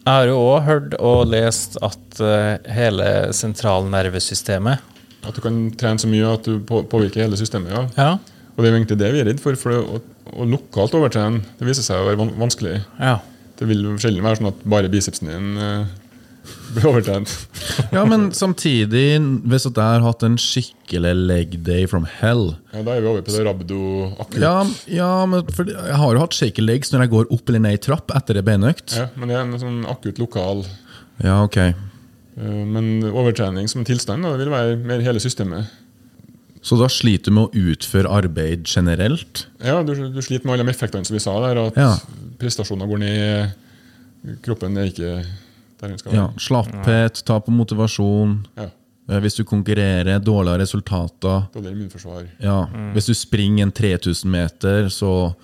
Jeg 0.03 0.11
har 0.11 0.27
jo 0.27 0.35
òg 0.43 0.65
hørt 0.67 0.95
og 0.99 1.29
lest 1.31 1.77
at 1.85 2.19
eh, 2.19 2.57
hele 2.75 3.05
sentralnervesystemet 3.31 4.79
At 5.23 5.37
du 5.37 5.39
kan 5.45 5.61
trene 5.79 6.01
så 6.01 6.09
mye 6.11 6.33
at 6.35 6.43
du 6.43 6.57
påvirker 6.67 7.23
hele 7.23 7.37
systemet. 7.39 7.71
ja. 7.71 7.85
Ja. 7.97 8.11
Og 8.53 8.61
det 8.61 8.67
er 8.69 8.73
jo 8.75 8.77
egentlig 8.83 8.97
det 8.99 9.07
vi 9.15 9.21
er 9.23 9.25
redd 9.31 9.39
for. 9.41 9.55
For 9.57 9.73
å, 9.73 10.01
å 10.29 10.45
lokalt 10.45 10.93
overtrene 10.93 11.39
det 11.57 11.65
viser 11.65 11.81
seg 11.87 11.97
å 12.03 12.09
være 12.09 12.19
van 12.19 12.33
vanskelig. 12.43 12.81
ja. 12.99 13.15
Det 13.63 13.69
vil 13.69 13.83
jo 13.87 13.97
sjelden 14.01 14.25
være 14.25 14.41
sånn 14.41 14.49
at 14.51 14.63
bare 14.67 14.89
bicepsen 14.91 15.29
din 15.31 15.51
eh, 15.63 15.85
blir 16.75 16.87
overtrent. 16.89 17.31
ja, 17.95 18.01
men 18.09 18.25
samtidig, 18.35 19.05
hvis 19.47 19.67
at 19.69 19.77
jeg 19.79 19.93
har 19.95 20.03
hatt 20.03 20.25
en 20.27 20.35
skikkelig 20.41 21.13
leg 21.29 21.53
day 21.63 21.85
from 21.87 22.03
hell 22.19 22.49
Ja, 22.73 22.81
Da 22.83 22.97
er 22.97 23.05
vi 23.05 23.07
over 23.13 23.23
på 23.23 23.31
det 23.31 23.45
rabdo 23.47 23.77
akutt. 24.19 24.41
Ja, 24.43 24.57
ja 24.91 25.11
men 25.29 25.45
jeg 25.47 25.95
har 26.01 26.17
jo 26.17 26.23
hatt 26.25 26.35
shaky 26.35 26.65
legs 26.65 26.91
når 26.91 27.05
jeg 27.05 27.13
går 27.15 27.31
opp 27.37 27.47
eller 27.53 27.63
ned 27.63 27.77
i 27.79 27.83
trapp 27.87 28.11
etter 28.19 28.41
en 28.41 28.47
beinøkt. 28.49 28.97
Ja, 28.99 29.07
men 29.15 29.31
det 29.31 29.37
er 29.39 29.45
en 29.47 29.55
sånn 29.63 29.79
akutt 29.87 30.19
lokal 30.19 30.65
Ja, 31.23 31.39
ok. 31.45 31.57
eh, 31.63 32.59
Men 32.75 32.91
overtrening 33.13 33.71
som 33.71 33.87
tilstand 33.87 34.27
da, 34.27 34.35
det 34.35 34.43
vil 34.49 34.53
være 34.57 34.75
mer 34.83 35.05
hele 35.05 35.23
systemet. 35.23 35.71
Så 36.63 36.77
da 36.79 36.87
sliter 36.87 37.31
du 37.31 37.35
med 37.35 37.49
å 37.49 37.71
utføre 37.73 38.07
arbeid 38.09 38.63
generelt? 38.71 39.47
Ja, 39.63 39.81
du, 39.83 39.93
du 40.13 40.21
sliter 40.23 40.47
med 40.47 40.55
alle 40.55 40.63
de 40.69 40.71
effektene 40.71 41.03
som 41.05 41.17
vi 41.17 41.19
sa 41.23 41.33
der, 41.43 41.59
at 41.67 41.75
Ja. 41.79 41.89
prestasjoner 42.39 42.87
går 42.87 43.01
ned, 43.03 43.51
kroppen 44.45 44.77
er 44.79 44.87
ikke 44.91 45.09
der 45.81 45.91
den 45.91 45.97
skal 45.99 46.11
være. 46.13 46.21
Ja. 46.21 46.29
Slapphet, 46.39 47.23
tap 47.27 47.49
av 47.49 47.53
motivasjon. 47.57 48.37
Ja. 48.55 48.69
Eh, 49.09 49.19
Hvis 49.19 49.35
du 49.35 49.43
konkurrerer, 49.43 50.21
dårligere 50.23 50.61
resultater. 50.63 51.49
Dårligere 51.53 51.75
immunforsvar. 51.75 52.29
Ja, 52.39 52.61
Hvis 52.95 53.09
du 53.11 53.13
springer 53.13 53.63
en 53.67 53.71
3000 53.75 54.31
meter, 54.31 54.87
så 54.87 55.35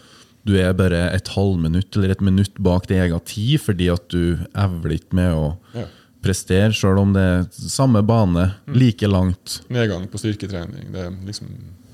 du 0.47 0.55
er 0.55 0.71
bare 0.73 1.09
et 1.13 1.27
halvminutt 1.35 1.97
eller 1.99 2.11
et 2.15 2.21
minutt 2.23 2.55
bak 2.63 2.87
din 2.87 3.01
egen 3.03 3.19
tid 3.27 3.59
fordi 3.59 3.89
at 3.91 4.07
du 4.09 4.39
evler 4.55 4.95
ikke 4.95 5.13
med 5.19 5.33
å 5.35 5.57
Ja. 5.75 5.83
Prestere, 6.23 6.71
sjøl 6.75 6.97
om 6.99 7.13
det 7.15 7.21
er 7.23 7.45
samme 7.71 8.01
bane, 8.05 8.49
like 8.75 9.07
langt. 9.07 9.61
Nedgang 9.71 10.07
på 10.11 10.19
styrketrening. 10.19 10.91
Det 10.93 11.05
er 11.07 11.13
liksom 11.27 11.47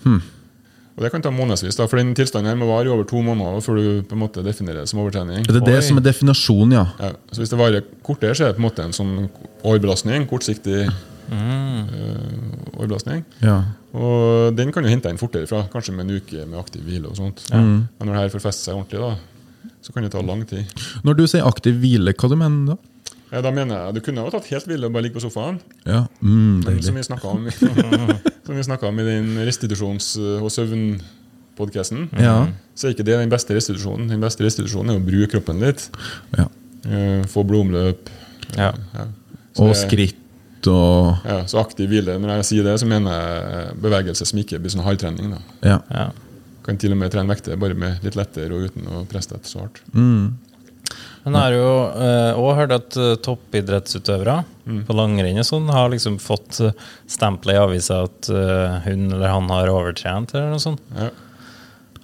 Hmm. 0.06 0.22
Og 0.96 1.04
det 1.04 1.10
kan 1.12 1.22
ta 1.22 1.32
månedsvis, 1.34 1.76
da, 1.76 1.88
for 1.92 1.98
den 2.00 2.14
tilstanden 2.16 2.48
her 2.48 2.56
må 2.56 2.68
vare 2.70 2.86
i 2.88 2.92
over 2.94 3.04
to 3.10 3.20
måneder 3.26 3.60
før 3.66 3.76
du 3.82 4.04
på 4.08 4.16
en 4.16 4.22
måte 4.22 4.44
definerer 4.46 4.84
det 4.86 4.88
som 4.90 5.00
overtrening. 5.02 5.44
Det 5.44 5.58
er 5.58 5.66
det 5.66 5.74
Oi. 5.82 5.82
som 5.84 5.98
er 5.98 6.06
definisjonen, 6.06 6.72
ja. 6.78 6.86
Ja, 7.02 7.10
så 7.34 7.42
Hvis 7.42 7.50
det 7.52 7.60
varer 7.60 7.82
kortere, 8.06 8.32
så 8.38 8.46
er 8.46 8.54
det 8.54 8.56
på 8.56 8.64
en 8.64 8.68
måte 8.70 8.86
en 8.86 8.94
sånn 8.96 9.30
overbelastning. 9.64 10.24
Kortsiktig 10.30 10.86
eh, 10.86 11.84
overbelastning. 12.78 13.26
ja. 13.42 13.58
Og 13.96 14.52
den 14.58 14.72
kan 14.76 14.84
du 14.84 14.90
hente 14.92 15.08
inn 15.10 15.18
fortere 15.20 15.48
fra, 15.48 15.62
kanskje 15.72 15.94
med 15.96 16.10
en 16.10 16.18
uke 16.20 16.46
med 16.46 16.60
aktiv 16.60 16.82
hvile. 16.84 17.08
og 17.08 17.16
sånt. 17.16 17.46
Men 17.52 17.88
når 18.00 18.12
det 18.12 18.18
her 18.24 18.30
får 18.34 18.44
feste 18.44 18.66
seg 18.68 18.76
ordentlig, 18.76 19.00
da, 19.00 19.72
så 19.82 19.94
kan 19.96 20.04
det 20.04 20.12
ta 20.12 20.22
lang 20.22 20.42
tid. 20.50 20.66
Når 21.08 21.16
du 21.16 21.24
sier 21.32 21.48
aktiv 21.48 21.78
hvile, 21.80 22.12
hva 22.14 22.30
du 22.30 22.36
mener 22.36 22.74
da? 22.74 22.78
Ja, 23.32 23.42
da 23.42 23.52
mener 23.52 23.76
jeg, 23.88 23.96
Du 23.96 24.00
kunne 24.06 24.22
jo 24.26 24.30
tatt 24.32 24.46
helt 24.52 24.68
hvile 24.70 24.86
og 24.86 24.94
bare 24.94 25.04
ligge 25.08 25.18
på 25.18 25.24
sofaen, 25.26 25.60
Ja, 25.86 26.06
mm, 26.22 26.64
men 26.66 26.82
som 26.86 26.96
vi 26.96 27.02
snakka 27.04 27.28
om, 27.32 27.48
som 28.46 28.56
vi 28.56 28.64
snakket 28.64 28.88
om 28.90 29.00
i 29.00 29.04
den 29.08 29.32
restitusjons- 29.48 30.18
og 30.42 30.52
søvnpodkasten, 30.54 32.10
Ja. 32.20 32.48
så 32.76 32.88
er 32.88 32.94
ikke 32.96 33.06
det 33.08 33.18
den 33.20 33.30
beste 33.32 33.56
restitusjonen. 33.56 34.10
Den 34.10 34.22
beste 34.22 34.44
restitusjonen 34.46 34.94
er 34.96 35.00
å 35.00 35.06
bruke 35.06 35.32
kroppen 35.36 35.60
litt. 35.64 35.90
ja. 36.38 36.48
eh, 36.86 37.24
Få 37.32 37.44
blodomløp. 37.48 38.10
Ja. 38.58 38.74
Ja. 38.94 39.08
Og 39.58 39.72
det- 39.74 39.82
skritt 39.90 40.22
og 40.68 41.18
Ja, 41.26 41.44
så 41.46 41.60
aktiv 41.62 41.88
hvile. 41.90 42.18
Når 42.20 42.38
jeg 42.38 42.46
sier 42.46 42.64
det, 42.64 42.80
så 42.80 42.88
mener 42.88 43.12
jeg 43.12 43.76
bevegelse 43.82 44.26
som 44.26 44.40
ikke 44.40 44.60
blir 44.60 44.70
sånn 44.72 44.84
hardtrening. 44.84 45.32
da. 45.32 45.40
Ja. 45.64 45.80
ja. 45.92 46.12
Kan 46.64 46.78
til 46.78 46.92
og 46.92 46.98
med 46.98 47.12
trene 47.12 47.30
vekter 47.30 47.56
bare 47.58 47.76
med 47.76 48.04
litt 48.04 48.16
lettere 48.16 48.52
og 48.52 48.66
uten 48.72 48.88
å 48.88 49.06
presse 49.08 49.30
det 49.30 49.46
så 49.46 49.60
hardt. 49.62 49.82
Mm. 49.94 50.34
Men 51.26 51.34
jeg 51.34 51.42
har 51.42 51.56
jo 51.58 51.70
òg 52.46 52.52
hørt 52.60 52.74
at 52.76 52.98
eh, 53.02 53.16
toppidrettsutøvere 53.26 54.36
på 54.86 54.94
langrenn 54.98 55.40
og 55.42 55.46
sånn 55.48 55.68
har 55.74 55.90
liksom 55.94 56.20
fått 56.22 56.60
uh, 56.62 56.72
stempelet 57.10 57.58
i 57.58 57.62
avisa 57.64 58.04
at 58.06 58.30
eh, 58.30 58.76
hun 58.86 59.08
eller 59.12 59.30
han 59.34 59.50
har 59.50 59.70
overtrent, 59.74 60.34
eller 60.38 60.54
noe 60.54 60.62
sånt. 60.62 60.82
Ja, 60.94 61.10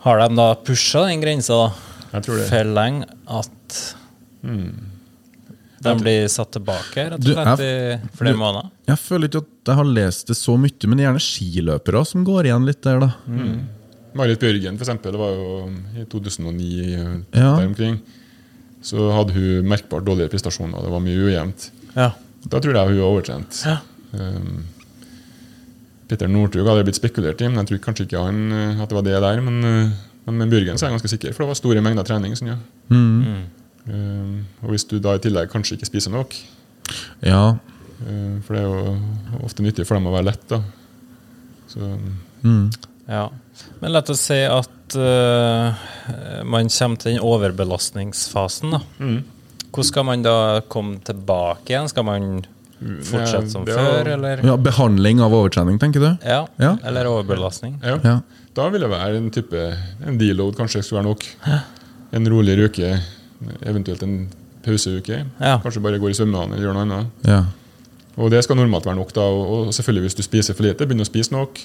Har 0.08 0.22
de 0.24 0.36
da 0.40 0.48
pusha 0.66 1.04
den 1.08 1.22
grensa 1.22 1.54
da, 1.60 1.68
jeg 2.16 2.26
tror 2.26 2.42
det. 2.42 2.48
for 2.50 2.72
lenge 2.78 3.06
at 3.30 3.82
de 5.82 5.94
blir 5.98 6.28
satt 6.30 6.52
tilbake 6.54 7.06
rett 7.10 7.18
og 7.18 7.26
Du, 7.26 7.32
jeg, 7.34 7.46
i 8.02 8.18
flere 8.18 8.34
du- 8.36 8.40
måneder? 8.42 8.70
Jeg 8.92 9.00
føler 9.02 9.30
ikke 9.30 9.42
at 9.46 9.70
jeg 9.72 9.78
har 9.80 9.90
lest 9.96 10.28
det 10.30 10.38
så 10.38 10.58
mye, 10.60 10.88
men 10.90 10.98
det 10.98 11.06
er 11.06 11.10
gjerne 11.12 11.26
skiløpere 11.26 12.02
som 12.10 12.26
går 12.28 12.50
igjen 12.50 12.66
litt 12.68 12.82
der, 12.86 13.00
da. 13.06 13.12
Marit 14.18 14.42
Bjørgen 14.42 14.78
for 14.78 14.86
eksempel, 14.86 15.14
det 15.16 15.22
var 15.22 15.38
jo 15.38 15.70
i 16.02 16.06
2009 16.10 16.72
eh, 16.82 17.14
Ja. 17.38 17.54
der 17.58 17.68
omkring. 17.70 18.02
Så 18.82 19.08
hadde 19.13 19.34
hun 19.36 19.67
merkbart 19.70 20.06
dårligere 20.08 20.32
prestasjoner. 20.34 20.82
Det 20.82 20.91
var 20.91 21.04
mye 21.06 21.26
ujevnt. 21.28 21.67
Ja. 21.96 22.12
Da 22.50 22.60
tror 22.60 22.74
jeg 22.74 22.88
hun 22.89 22.98
var 23.02 23.10
overtrent. 23.12 23.60
Ja. 23.67 23.78
Um, 24.17 24.63
Petter 26.10 26.28
Northug 26.28 26.65
hadde 26.67 26.84
blitt 26.88 26.98
spekulert 27.00 27.39
i, 27.41 27.48
men 27.48 27.62
jeg 27.62 27.70
tror 27.70 27.84
kanskje 27.86 28.04
ikke 28.08 28.20
han 28.26 28.39
eh, 28.52 28.82
at 28.84 28.89
det 28.91 28.98
var 28.98 29.06
det 29.06 29.20
der. 29.24 29.41
Men, 29.46 29.60
eh, 29.63 29.91
men 30.28 30.41
med 30.41 30.50
Bjørgen 30.52 30.78
så 30.80 30.86
er 30.86 30.91
jeg 30.91 30.98
ganske 31.00 31.12
sikker, 31.13 31.36
for 31.38 31.46
det 31.46 31.52
var 31.54 31.60
store 31.62 31.84
mengder 31.86 32.08
trening. 32.08 32.34
Sånn, 32.36 32.52
ja. 32.52 32.58
Mm. 32.91 33.46
Um, 33.88 34.34
og 34.62 34.74
hvis 34.74 34.84
du 34.89 34.98
da 35.02 35.15
i 35.17 35.22
tillegg 35.24 35.50
kanskje 35.54 35.78
ikke 35.78 35.88
spiser 35.89 36.13
nok, 36.13 36.36
Ja. 37.24 37.56
Um, 38.02 38.41
for 38.44 38.58
det 38.58 38.63
er 38.63 38.67
jo 38.67 39.46
ofte 39.46 39.63
nyttig 39.63 39.86
for 39.88 39.96
dem 39.96 40.10
å 40.10 40.15
være 40.17 40.28
lett, 40.34 40.44
da. 40.50 40.60
Så 41.72 41.94
Mm. 42.44 42.72
Ja. 43.08 43.30
Men 43.82 43.92
la 43.94 44.02
oss 44.02 44.22
si 44.28 44.38
at 44.46 44.96
uh, 44.96 45.74
man 46.48 46.70
kommer 46.70 46.98
til 47.02 47.14
den 47.16 47.22
overbelastningsfasen. 47.22 48.72
da. 48.72 48.82
mm. 49.00 49.22
Hvordan 49.72 49.88
skal 49.88 50.04
man 50.04 50.24
da 50.26 50.36
komme 50.68 51.00
tilbake 51.08 51.72
igjen? 51.72 51.88
Skal 51.90 52.04
man 52.04 52.46
fortsette 53.08 53.50
som 53.54 53.64
er- 53.68 53.78
før, 53.78 54.08
eller? 54.18 54.42
ja. 54.44 54.56
Behandling 54.58 55.22
av 55.22 55.32
overtrening, 55.34 55.78
tenker 55.80 56.00
du? 56.04 56.10
Ja. 56.28 56.46
Ja. 56.60 56.76
Eller 56.84 57.08
overbelastning? 57.08 57.78
Ja. 57.84 57.98
Ja. 58.04 58.18
Da 58.58 58.66
vil 58.70 58.82
det 58.84 58.90
være 58.92 59.16
en 59.16 59.30
type 59.32 59.56
En 60.08 60.18
deload 60.20 60.58
kanskje 60.58 60.82
skulle 60.84 61.04
være 61.04 61.14
nok. 61.14 61.24
En 62.12 62.28
roligere 62.28 62.66
uke, 62.68 62.90
eventuelt 63.64 64.04
en 64.04 64.18
pauseuke. 64.66 65.22
Ja. 65.40 65.60
Kanskje 65.64 65.82
bare 65.82 66.00
går 66.04 66.12
i 66.12 66.18
svømmehallen 66.20 66.54
eller 66.58 66.68
gjør 66.68 66.74
noe 66.80 66.88
annet. 66.90 67.08
ja. 67.26 67.44
Og 68.20 68.28
det 68.30 68.42
skal 68.44 68.58
normalt 68.60 68.86
være 68.86 68.96
nok. 69.00 69.14
da, 69.16 69.22
Og 69.22 69.68
og 69.68 69.74
selvfølgelig 69.74 70.02
hvis 70.10 70.16
du 70.20 70.22
spiser 70.22 70.54
for 70.54 70.64
lite, 70.68 70.84
begynn 70.86 71.00
å 71.02 71.08
spise 71.08 71.32
nok. 71.32 71.62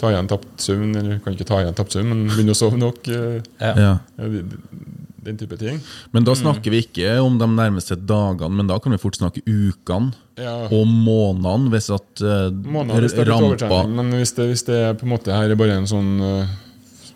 Ta 0.00 0.08
igjen 0.14 0.28
tapt 0.30 0.64
søvn, 0.64 0.94
eller 0.96 1.18
kan 1.20 1.34
ikke 1.36 1.44
ta 1.50 1.58
igjen 1.60 1.74
tapt 1.76 1.92
søvn, 1.92 2.08
men 2.08 2.22
begynne 2.32 2.54
å 2.54 2.58
sove 2.58 2.78
nok. 2.80 3.06
eh, 3.12 3.42
Ja. 3.60 3.74
ja. 3.76 3.92
ja, 4.18 4.28
de- 4.32 4.42
de- 4.42 4.96
Den 5.22 5.36
type 5.36 5.58
ting. 5.60 5.82
Men 6.14 6.24
da 6.24 6.32
snakker 6.32 6.70
vi 6.72 6.78
ikke 6.80 7.18
om 7.20 7.34
de 7.36 7.44
nærmeste 7.44 7.92
dagene, 8.08 8.48
men 8.56 8.66
da 8.70 8.78
kan 8.80 8.90
vi 8.94 8.96
fort 8.96 9.18
snakke 9.18 9.42
ukene 9.44 10.14
Ja, 10.40 10.54
og 10.72 10.86
månedene, 10.88 11.68
hvis 11.74 11.90
at 11.92 12.22
uh, 12.24 12.48
hvis 12.48 13.12
det 13.12 13.26
er 13.28 13.28
litt 13.28 13.60
rampa 13.60 13.82
men 13.86 14.08
hvis 14.16 14.32
det, 14.38 14.46
hvis 14.48 14.64
det 14.64 14.78
er 14.80 14.94
på 14.96 15.04
en 15.04 15.12
måte 15.12 15.28
her 15.36 15.50
er 15.52 15.56
bare 15.60 15.76
en 15.76 15.84
sånn 15.84 16.08
uh, 16.24 16.46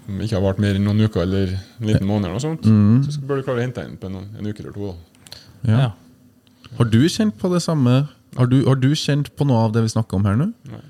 som 0.05 0.21
ikke 0.21 0.37
har 0.37 0.43
vart 0.45 0.59
mer 0.61 0.75
enn 0.77 0.85
noen 0.85 1.01
uker 1.09 1.23
eller 1.25 1.55
en 1.57 1.87
liten 1.89 2.05
måned, 2.07 2.29
eller 2.29 2.37
noe 2.37 2.45
sånt, 2.45 2.69
Mm. 2.69 3.07
så 3.09 3.25
bør 3.25 3.41
du 3.41 3.43
klare 3.49 3.63
å 3.63 3.65
hente 3.65 3.87
inn 3.89 3.97
på 3.97 4.11
en, 4.13 4.17
en 4.39 4.47
uke 4.53 4.61
eller 4.61 4.73
to. 4.77 4.93
da. 4.93 5.39
ja. 5.73 5.79
Ja. 5.79 5.91
Har 6.77 6.85
du 6.93 7.01
kjent 7.09 7.39
på 7.41 7.49
det 7.55 7.63
samme? 7.65 8.09
Har 8.37 8.47
du, 8.53 8.67
har 8.67 8.77
du 8.77 8.91
kjent 8.93 9.31
på 9.35 9.47
noe 9.49 9.65
av 9.65 9.73
det 9.73 9.81
vi 9.81 9.89
snakker 9.97 10.21
om 10.21 10.25
her 10.29 10.37
nå? 10.37 10.53
Nei. 10.69 10.83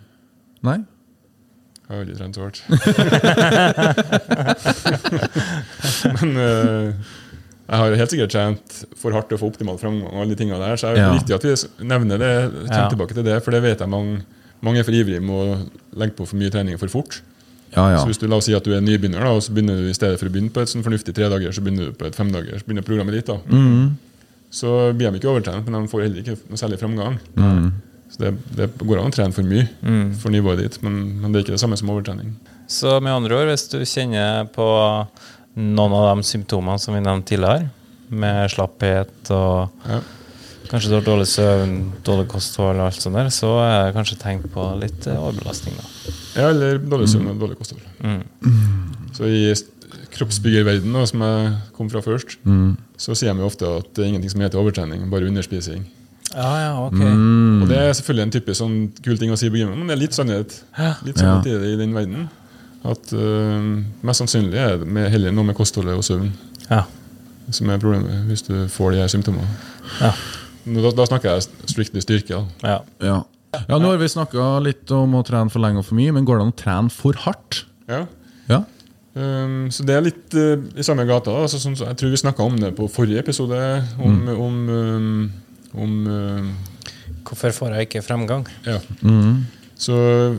Nei? 0.64 0.78
Jeg 1.84 1.92
har 1.92 2.00
aldri 2.00 2.16
trent 2.16 2.34
så 2.34 2.42
hardt. 2.46 2.60
Men 6.14 6.30
uh, 6.40 6.86
jeg 7.64 7.80
har 7.80 7.96
helt 8.00 8.12
sikkert 8.14 8.32
trent 8.32 8.78
for 9.00 9.12
hardt 9.16 9.32
å 9.32 9.38
få 9.40 9.48
optimal 9.52 9.78
framgang. 9.80 10.08
og 10.10 10.22
alle 10.22 10.32
de 10.34 10.38
tingene 10.40 10.60
der, 10.60 10.76
Så 10.80 10.82
det 10.92 10.98
er 10.98 11.04
Ja. 11.04 11.12
viktig 11.12 11.34
at 11.36 11.44
vi 11.44 11.54
nevner 11.88 12.18
det, 12.18 12.32
kommer 12.52 12.72
Ja. 12.76 12.88
tilbake 12.88 13.14
til 13.14 13.24
det, 13.24 13.36
for 13.44 13.50
det 13.52 13.62
vet 13.62 13.78
jeg 13.80 13.88
mange, 13.88 14.22
mange 14.62 14.78
er 14.80 14.84
for 14.84 14.92
ivrige 14.92 15.20
med 15.20 15.34
å 15.36 15.68
legge 15.96 16.16
på 16.16 16.26
for 16.26 16.36
mye 16.36 16.50
trening 16.50 16.78
for 16.78 16.88
fort. 16.88 17.20
Ja, 17.76 17.90
ja. 17.90 17.98
Så 17.98 18.06
hvis 18.06 18.18
du 18.18 18.26
la 18.28 18.36
oss 18.36 18.44
si 18.46 18.54
at 18.54 18.64
du 18.64 18.72
er 18.72 18.80
nybegynner, 18.80 19.20
da, 19.20 19.30
og 19.34 19.42
så 19.42 19.50
begynner 19.52 19.76
du 19.76 19.88
i 19.90 19.94
stedet 19.94 20.18
for 20.18 20.26
å 20.28 20.30
begynne 20.32 20.52
på 20.52 20.60
et 20.62 20.68
sånn 20.68 20.84
fornuftig 20.84 21.12
tre 21.14 21.28
dager, 21.28 21.50
så 21.52 21.60
begynner 21.60 21.86
du 21.86 21.92
på 21.92 22.06
et 22.06 22.14
fem 22.14 22.30
dager, 22.30 22.58
så 22.58 22.64
begynner 22.64 22.82
programmet 22.86 23.12
ditt. 23.12 23.26
da. 23.26 23.38
Mm. 23.50 23.96
Så 24.50 24.92
blir 24.94 25.10
de 25.10 25.18
ikke 25.18 25.32
overtrent, 25.32 25.66
men 25.66 25.82
de 25.82 25.88
får 25.90 26.02
heller 26.02 26.22
ikke 26.22 26.38
noe 26.48 26.56
særlig 26.60 26.78
framgang. 26.78 27.18
Mm. 27.36 27.72
Så 28.14 28.20
det, 28.22 28.33
det 28.55 28.68
går 28.79 29.00
an 29.03 29.11
å 29.11 29.14
trene 29.14 29.35
for 29.35 29.42
mye 29.42 29.66
Mm. 29.83 30.14
for 30.22 30.31
nivået 30.31 30.61
ditt, 30.62 30.77
men, 30.87 31.20
men 31.20 31.33
det 31.33 31.40
er 31.40 31.44
ikke 31.48 31.57
det 31.57 31.62
samme 31.64 31.77
som 31.81 31.90
overtrening. 31.90 32.35
Så 32.70 33.00
med 33.03 33.12
andre 33.12 33.35
ord, 33.40 33.48
hvis 33.50 33.66
du 33.72 33.81
kjenner 33.83 34.46
på 34.55 34.66
noen 35.57 35.92
av 35.98 36.16
de 36.16 36.22
symptomene 36.27 36.79
som 36.81 36.94
vi 36.94 37.00
nevnte 37.03 37.33
tidligere, 37.35 37.70
med 38.14 38.50
slapphet 38.53 39.31
og 39.35 39.70
Ja. 39.88 39.98
kanskje 40.70 40.88
du 40.92 40.94
har 40.94 41.05
dårlig 41.09 41.27
søvn, 41.27 41.74
dårlig 42.07 42.29
kosthold 42.31 42.79
og 42.79 42.87
alt 42.87 43.03
sånt 43.03 43.16
der, 43.18 43.31
så 43.35 43.50
er 43.64 43.87
det 43.90 43.94
kanskje 43.98 44.18
tegn 44.22 44.42
på 44.55 44.64
litt 44.81 45.07
eh, 45.11 45.18
overbelastning, 45.18 45.74
da. 45.77 46.14
Ja, 46.37 46.48
eller 46.55 46.79
dårlig 46.79 47.09
søvn 47.11 47.29
og 47.35 47.40
dårlig 47.42 47.59
kosthold. 47.59 47.83
Mm. 48.03 48.22
Så 49.14 49.27
i 49.27 49.55
kroppsbyggerverdenen, 50.14 51.07
som 51.11 51.20
jeg 51.27 51.53
kom 51.77 51.90
fra 51.90 52.00
først, 52.05 52.37
Mm. 52.46 52.77
så 52.96 53.14
sier 53.16 53.35
de 53.35 53.42
ofte 53.42 53.66
at 53.66 53.92
det 53.94 54.05
er 54.05 54.09
ingenting 54.12 54.31
som 54.31 54.40
heter 54.40 54.59
overtrening, 54.62 55.09
bare 55.11 55.27
underspising. 55.29 55.85
Ja, 56.34 56.52
ja, 56.60 56.70
ok. 56.86 56.98
Mm. 56.98 57.62
Og 57.62 57.68
det 57.70 57.78
er 57.78 57.92
selvfølgelig 57.94 58.26
en 58.26 58.32
typisk 58.34 58.58
sånn 58.60 58.78
kul 59.04 59.18
ting 59.20 59.32
å 59.34 59.38
si 59.38 59.50
på 59.52 59.60
gymmet, 59.60 59.78
men 59.78 59.90
det 59.90 59.94
er 59.96 60.02
litt 60.02 60.16
sannhet. 60.16 60.56
Litt 61.06 61.20
sannhet 61.20 61.46
i 61.52 61.58
det 61.62 61.74
i 61.74 61.78
den 61.80 61.94
verden. 61.96 62.26
At 62.84 63.12
uh, 63.16 63.68
mest 64.04 64.20
sannsynlig 64.20 64.58
er 64.60 64.80
det 64.82 64.88
med, 64.90 65.08
heller 65.14 65.32
noe 65.32 65.48
med 65.48 65.56
kostholdet 65.56 65.96
og 65.96 66.04
søvn 66.04 66.32
Ja. 66.68 66.82
som 67.48 67.70
er 67.72 67.80
problemet, 67.80 68.26
hvis 68.28 68.44
du 68.44 68.56
får 68.72 68.92
de 68.92 69.04
her 69.04 69.12
symptomene. 69.12 69.46
Ja. 70.00 70.10
Da, 70.64 70.90
da 70.96 71.06
snakker 71.08 71.30
jeg 71.30 71.46
strictly 71.70 72.02
styrke. 72.04 72.42
da. 72.60 72.68
ja. 72.74 72.76
Ja. 73.04 73.22
ja, 73.68 73.78
nå 73.78 73.92
har 73.92 74.00
vi 74.00 74.10
snakka 74.10 74.58
litt 74.64 74.90
om 74.92 75.14
å 75.14 75.22
trene 75.24 75.52
for 75.52 75.62
lenge 75.62 75.80
og 75.80 75.86
for 75.86 75.96
mye, 75.98 76.12
men 76.12 76.26
går 76.26 76.40
det 76.40 76.46
an 76.46 76.54
å 76.54 76.60
trene 76.60 76.92
for 76.92 77.24
hardt? 77.24 77.64
Ja. 77.88 78.04
Ja. 78.50 78.64
Um, 79.14 79.68
så 79.70 79.84
det 79.86 79.94
er 79.94 80.02
litt 80.02 80.34
uh, 80.34 80.58
i 80.74 80.84
samme 80.84 81.04
gata. 81.06 81.32
Altså, 81.44 81.60
sånn, 81.62 81.76
så 81.78 81.86
jeg 81.86 82.00
tror 82.00 82.10
vi 82.10 82.18
snakka 82.18 82.42
om 82.48 82.56
det 82.58 82.72
på 82.74 82.88
forrige 82.90 83.22
episode. 83.22 83.60
Om, 84.02 84.16
om, 84.34 84.56
um, 84.68 85.20
om 85.74 85.92
uh, 86.06 86.54
Hvorfor 87.24 87.54
får 87.56 87.74
jeg 87.74 87.88
ikke 87.88 88.02
fremgang? 88.04 88.44
Ja. 88.66 88.78
Mm. 89.00 89.46
Så 89.80 89.94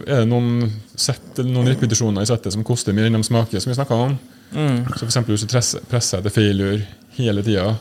er 0.05 0.21
det 0.21 0.29
noen 0.29 0.69
set, 0.95 1.41
noen 1.41 1.67
repetisjoner 1.67 2.23
i 2.23 2.29
settet 2.29 2.53
som 2.53 2.63
koster 2.65 2.95
mer 2.95 3.09
enn 3.09 3.17
de 3.17 3.25
smaker, 3.25 3.59
som 3.59 3.71
vi 3.71 3.77
snakka 3.77 3.97
om. 4.05 4.13
Mm. 4.53 4.85
Så 4.85 5.01
for 5.01 5.09
eksempel 5.09 5.35
hvis 5.35 5.43
du 5.43 5.51
presser, 5.51 6.21
etter 6.21 6.33
failure 6.33 6.85
hele 7.17 7.43
tida, 7.45 7.73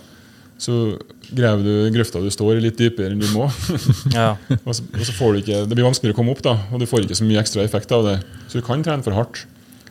så 0.59 0.97
graver 1.35 1.67
du 1.67 1.91
grøfta 1.95 2.23
du 2.23 2.31
står 2.33 2.59
i, 2.59 2.65
litt 2.65 2.79
dypere 2.79 3.13
enn 3.13 3.23
du 3.23 3.29
må. 3.35 3.49
Ja. 4.17 4.35
og, 4.65 4.73
så, 4.77 4.87
og 4.89 5.05
så 5.05 5.17
får 5.17 5.35
du 5.35 5.43
ikke, 5.43 5.61
Det 5.69 5.77
blir 5.77 5.87
vanskeligere 5.87 6.17
å 6.17 6.21
komme 6.23 6.35
opp, 6.35 6.43
da, 6.47 6.57
og 6.73 6.83
du 6.83 6.89
får 6.91 7.05
ikke 7.05 7.19
så 7.21 7.29
mye 7.29 7.43
ekstra 7.43 7.67
effekt 7.67 7.93
av 7.95 8.09
det. 8.09 8.17
Så 8.49 8.61
du 8.61 8.67
kan 8.67 8.83
trene 8.87 9.05
for 9.07 9.17
hardt. 9.17 9.45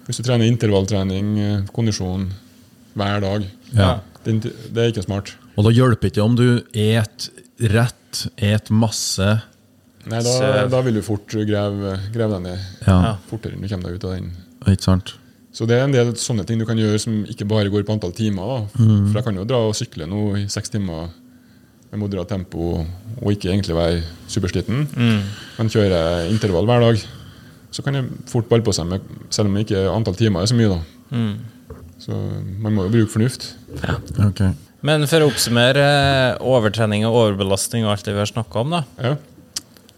Hvis 0.08 0.20
du 0.20 0.26
trener 0.26 0.50
intervalltrening, 0.50 1.38
eh, 1.40 1.62
kondisjon 1.76 2.28
hver 3.00 3.24
dag. 3.24 3.48
Ja. 3.72 3.94
Det, 4.26 4.40
det 4.44 4.82
er 4.82 4.92
ikke 4.92 5.06
smart. 5.06 5.36
Og 5.56 5.68
da 5.68 5.72
hjelper 5.74 6.10
ikke 6.10 6.26
om 6.26 6.36
du 6.36 6.48
et 6.74 7.30
rett, 7.60 8.28
et 8.38 8.70
masse 8.74 9.28
Nei, 10.04 10.20
Da, 10.20 10.66
da 10.68 10.82
vil 10.84 10.98
du 11.00 11.02
fort 11.06 11.32
grave, 11.48 11.94
grave 12.12 12.36
deg 12.36 12.42
ned 12.44 12.88
Ja, 12.88 13.16
fortere 13.30 13.56
enn 13.56 13.62
du 13.64 13.70
kommer 13.72 13.88
deg 13.88 13.96
ut 14.02 14.08
av 14.10 14.16
den. 14.18 14.32
ikke 14.68 14.84
sant? 14.84 15.14
Så 15.54 15.68
det 15.70 15.78
er 15.78 15.86
en 15.86 15.94
del 15.94 16.10
sånne 16.18 16.44
ting 16.50 16.58
du 16.60 16.66
kan 16.66 16.80
gjøre 16.80 17.00
som 17.00 17.22
ikke 17.30 17.46
bare 17.48 17.70
går 17.70 17.86
på 17.86 17.94
antall 17.94 18.12
timer. 18.18 18.44
Da. 18.74 18.86
For 19.06 19.20
jeg 19.20 19.26
kan 19.28 19.36
jo 19.38 19.46
dra 19.46 19.60
og 19.70 19.76
sykle 19.78 20.08
nå 20.10 20.24
i 20.42 20.48
seks 20.50 20.74
timer 20.74 21.12
med 21.92 22.02
moderat 22.02 22.32
tempo 22.34 22.72
og 22.82 23.30
ikke 23.30 23.52
egentlig 23.52 23.76
være 23.78 24.00
supersliten. 24.34 24.88
Mm. 24.98 25.20
Men 25.60 25.70
kjører 25.70 25.94
jeg 25.94 26.34
intervall 26.34 26.66
hver 26.66 26.82
dag, 26.88 27.04
så 27.70 27.86
kan 27.86 28.00
jeg 28.00 28.10
fort 28.34 28.50
balle 28.50 28.66
på 28.66 28.74
seg, 28.74 28.90
med, 28.90 29.06
selv 29.30 29.52
om 29.52 29.60
ikke 29.62 29.86
antall 29.94 30.18
timer 30.18 30.42
er 30.42 30.50
så 30.50 30.58
mye. 30.58 30.74
da. 30.74 30.82
Mm. 31.14 31.78
Så 32.02 32.18
man 32.66 32.74
må 32.74 32.88
jo 32.88 32.96
bruke 32.98 33.14
fornuft. 33.14 33.52
Ja. 33.86 34.00
Ok. 34.26 34.42
Men 34.84 35.06
for 35.08 35.24
å 35.24 35.30
oppsummere 35.32 35.84
eh, 35.84 36.42
overtrening 36.44 37.06
og 37.08 37.16
overbelastning 37.22 37.86
og 37.88 37.94
alt 37.96 38.04
det 38.08 38.16
vi 38.18 38.20
har 38.24 38.28
snakka 38.30 38.64
om, 38.66 38.74
da. 38.76 38.82
Ja. 39.00 39.14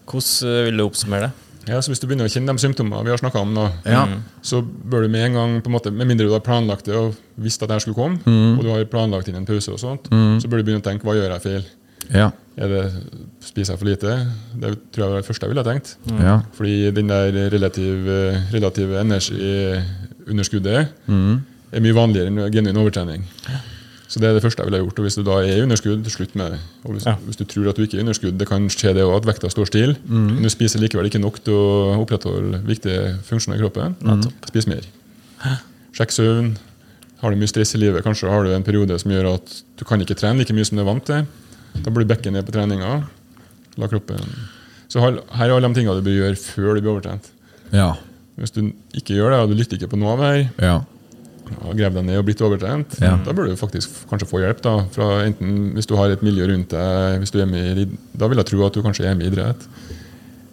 Hvordan 0.06 0.52
eh, 0.52 0.64
vil 0.68 0.78
du 0.78 0.86
oppsummere 0.86 1.28
det? 1.28 1.32
Ja, 1.66 1.80
så 1.82 1.90
Hvis 1.90 1.98
du 2.04 2.06
begynner 2.06 2.28
å 2.28 2.30
kjenne 2.30 2.54
de 2.54 2.62
symptomene 2.62 3.02
vi 3.08 3.10
har 3.10 3.18
snakka 3.18 3.42
om, 3.42 3.56
da, 3.58 3.64
Ja. 3.90 4.04
så 4.46 4.60
bør 4.62 5.08
du 5.08 5.10
med 5.10 5.24
en 5.32 5.34
gang, 5.40 5.56
på 5.66 5.72
en 5.72 5.74
måte, 5.74 5.90
med 5.90 6.06
mindre 6.06 6.28
du 6.30 6.34
har 6.36 6.44
planlagt 6.46 6.86
det 6.86 6.94
og 7.00 7.16
visst 7.42 7.64
at 7.66 7.72
det 7.74 7.80
skulle 7.82 7.98
komme, 7.98 8.22
og 8.54 8.62
du 8.62 8.70
har 8.70 8.86
planlagt 8.86 9.32
inn 9.32 9.40
en 9.40 9.48
pause, 9.50 9.74
og 9.74 9.82
sånt, 9.82 10.06
så 10.14 10.46
bør 10.46 10.62
du 10.62 10.68
begynne 10.68 10.84
å 10.84 10.86
tenke 10.86 11.02
hva 11.10 11.16
gjør 11.18 11.34
jeg 11.34 11.42
feil. 11.48 11.66
Ja. 12.14 12.28
Er 12.62 12.70
det, 12.70 12.84
Spiser 13.42 13.74
jeg 13.74 13.80
for 13.82 13.90
lite? 13.90 14.14
Det 14.62 14.70
tror 14.94 15.02
jeg 15.02 15.10
var 15.16 15.18
det 15.24 15.26
første 15.28 15.48
jeg 15.48 15.52
ville 15.56 15.64
ha 15.66 15.72
tenkt. 15.72 15.96
Ja. 16.22 16.36
Fordi 16.54 16.76
den 16.94 17.10
der 17.10 17.34
relative, 17.50 18.16
relative 18.54 19.02
energiunderskuddet 19.02 20.86
er 21.10 21.82
mye 21.84 21.98
vanligere 21.98 22.30
enn 22.30 22.44
genuin 22.54 22.78
overtrening. 22.84 23.26
Så 24.16 24.22
det 24.24 24.30
er 24.30 24.38
det 24.38 24.44
første 24.46 24.64
jeg 24.64 24.70
ville 24.70 24.78
ha 24.80 24.86
gjort. 24.86 25.00
Og 25.02 25.04
hvis 25.10 25.18
du 25.20 25.24
da 25.28 25.34
er 25.44 25.58
i 25.58 25.64
underskudd, 25.66 26.06
slutt 26.08 26.36
med 26.40 26.54
det. 26.54 26.60
Og 26.86 26.94
hvis, 26.96 27.04
Ja. 27.06 27.16
hvis 27.26 27.36
du 27.36 27.44
tror 27.44 27.68
at 27.70 27.76
du 27.76 27.82
ikke 27.84 27.98
er 27.98 28.00
i 28.00 28.04
underskudd, 28.06 28.38
det 28.40 28.48
kan 28.48 28.70
skje 28.72 28.94
det 28.96 29.04
òg, 29.04 29.18
at 29.18 29.26
vekta 29.28 29.50
står 29.52 29.68
stille, 29.68 29.96
men 30.08 30.40
du 30.42 30.48
spiser 30.54 30.80
likevel 30.80 31.10
ikke 31.10 31.20
nok 31.20 31.42
til 31.44 31.52
å 31.54 32.00
opprettholde 32.00 32.62
viktige 32.64 33.18
funksjoner 33.28 33.60
i 33.60 33.62
kroppen, 33.66 33.98
spis 34.48 34.68
mer. 34.72 34.88
Sjekk 35.92 36.16
søvn. 36.16 36.56
Har 37.22 37.32
du 37.32 37.36
mye 37.42 37.48
stress 37.52 37.76
i 37.76 37.78
livet, 37.82 38.04
kanskje 38.06 38.30
har 38.32 38.44
du 38.44 38.54
en 38.56 38.64
periode 38.64 38.98
som 39.02 39.12
gjør 39.12 39.34
at 39.34 39.62
du 39.78 39.84
kan 39.84 40.00
ikke 40.00 40.16
trene 40.16 40.38
like 40.40 40.54
mye 40.56 40.64
som 40.66 40.78
du 40.78 40.84
er 40.84 40.88
vant 40.88 41.06
til. 41.06 41.28
Da 41.84 41.92
blir 41.92 42.08
du 42.08 42.14
bekken 42.16 42.34
ned 42.34 42.46
på 42.48 42.56
treninga. 42.56 43.04
La 43.78 43.88
kroppen 43.92 44.16
Så 44.88 45.02
her 45.04 45.20
er 45.20 45.52
alle 45.52 45.68
de 45.68 45.74
tingene 45.76 46.00
du 46.00 46.08
bør 46.08 46.16
gjøre 46.22 46.38
før 46.40 46.76
du 46.76 46.82
blir 46.82 46.92
overtrent. 46.96 47.32
Ja. 47.74 47.96
Hvis 48.40 48.52
du 48.56 48.72
ikke 48.96 49.16
gjør 49.20 49.32
det, 49.32 49.40
og 49.44 49.50
du 49.50 49.56
lytter 49.56 49.76
ikke 49.78 49.90
på 49.92 50.00
noe 50.00 50.14
av 50.16 50.20
det 50.20 50.30
her, 50.32 50.52
Ja. 50.64 50.80
Graver 51.76 51.96
deg 52.00 52.06
ned 52.08 52.18
og 52.20 52.26
blitt 52.28 52.42
overtrent, 52.46 52.98
Ja. 53.02 53.16
da 53.26 53.34
bør 53.34 53.48
du 53.50 53.56
faktisk 53.60 54.08
kanskje 54.10 54.28
få 54.30 54.42
hjelp. 54.42 54.62
da, 54.62 54.86
fra 54.92 55.24
enten 55.26 55.74
Hvis 55.76 55.88
du 55.88 55.96
har 55.96 56.10
et 56.10 56.22
miljø 56.26 56.48
rundt 56.48 56.70
deg, 56.70 57.20
hvis 57.22 57.32
du 57.32 57.40
er 57.42 57.46
med 57.50 57.78
i, 57.78 57.86
da 58.18 58.28
vil 58.28 58.38
jeg 58.38 58.46
tro 58.52 58.66
at 58.66 58.74
du 58.74 58.82
kanskje 58.82 59.06
er 59.06 59.16
med 59.16 59.28
i 59.28 59.32
idrett. 59.34 59.68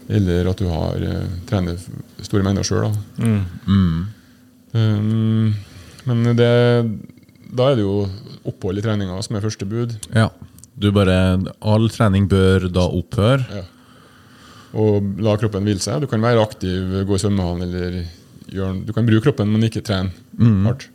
Eller 0.09 0.49
at 0.51 0.59
du 0.59 0.67
har 0.69 0.97
uh, 0.99 1.27
trener 1.47 1.77
store 2.21 2.43
mengder 2.43 2.63
sjøl. 2.67 2.93
Mm. 3.19 4.07
Um, 4.75 5.55
men 6.09 6.25
det, 6.37 6.49
da 7.53 7.71
er 7.71 7.77
det 7.79 7.85
jo 7.85 8.09
opphold 8.49 8.79
i 8.81 8.83
treninga 8.85 9.21
som 9.23 9.37
er 9.37 9.45
første 9.45 9.69
bud. 9.69 9.95
ja. 10.15 10.29
Du 10.75 10.89
bare 10.91 11.37
All 11.61 11.85
trening 11.93 12.25
bør 12.31 12.65
da 12.73 12.87
opphøre. 12.89 13.45
Ja. 13.53 13.63
Og 14.81 15.05
la 15.21 15.35
kroppen 15.37 15.67
hvile 15.69 15.83
seg. 15.85 16.01
Du 16.01 16.07
kan 16.09 16.23
være 16.25 16.41
aktiv, 16.41 17.05
gå 17.07 17.15
i 17.15 17.21
svømmehallen 17.21 17.67
eller 17.69 17.99
gjøre 18.57 18.85
Du 18.87 18.93
kan 18.93 19.07
bruke 19.07 19.25
kroppen, 19.25 19.51
men 19.53 19.63
ikke 19.69 19.83
trene 19.85 20.11
hardt. 20.67 20.89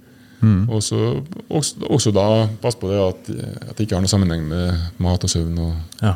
Og 0.70 0.84
så 0.86 1.24
også, 1.50 1.82
også 1.90 2.12
da 2.14 2.48
pass 2.62 2.76
på 2.78 2.90
det 2.92 3.00
at, 3.02 3.30
at 3.70 3.76
det 3.78 3.88
ikke 3.88 3.96
har 3.98 4.04
noe 4.06 4.12
sammenheng 4.12 4.44
med 4.48 4.78
mat 5.02 5.24
og 5.26 5.30
søvn. 5.30 5.58
Og, 5.58 5.76
Ja. 6.04 6.14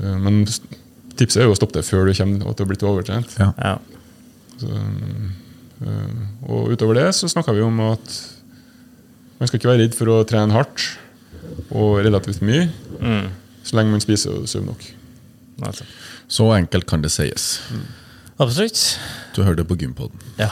eh, 0.00 0.16
men 0.18 0.46
tipset 1.18 1.42
er 1.42 1.44
jo 1.48 1.52
å 1.52 1.58
stoppe 1.58 1.74
det 1.76 1.84
før 1.84 2.06
du 2.08 2.14
kommer 2.14 2.54
til 2.56 2.64
å 2.64 2.68
bli 2.68 2.78
overtrent. 2.88 3.34
Ja. 3.38 3.52
ja. 3.58 3.78
Så, 4.58 4.68
eh, 5.84 6.48
og 6.48 6.72
utover 6.72 6.94
det 6.98 7.08
så 7.14 7.28
snakka 7.30 7.52
vi 7.54 7.62
om 7.66 7.78
at 7.92 8.16
man 9.38 9.46
skal 9.46 9.60
ikke 9.60 9.70
være 9.70 9.84
redd 9.84 9.94
for 9.94 10.10
å 10.10 10.24
trene 10.26 10.52
hardt 10.56 10.88
og 11.70 12.00
relativt 12.04 12.40
mye, 12.42 12.70
Mm. 12.98 13.28
så 13.62 13.76
lenge 13.76 13.90
man 13.92 14.00
spiser 14.02 14.32
og 14.34 14.48
sover 14.50 14.66
nok. 14.72 14.82
Altså. 15.62 15.84
Så 16.28 16.48
enkelt 16.56 16.86
kan 16.86 17.02
det 17.02 17.10
sies. 17.12 17.60
Absolutt. 18.38 18.80
Du 19.34 19.42
hørte 19.42 19.62
det 19.62 19.68
på 19.68 19.76
Gympoden. 19.80 20.18
Ja. 20.38 20.50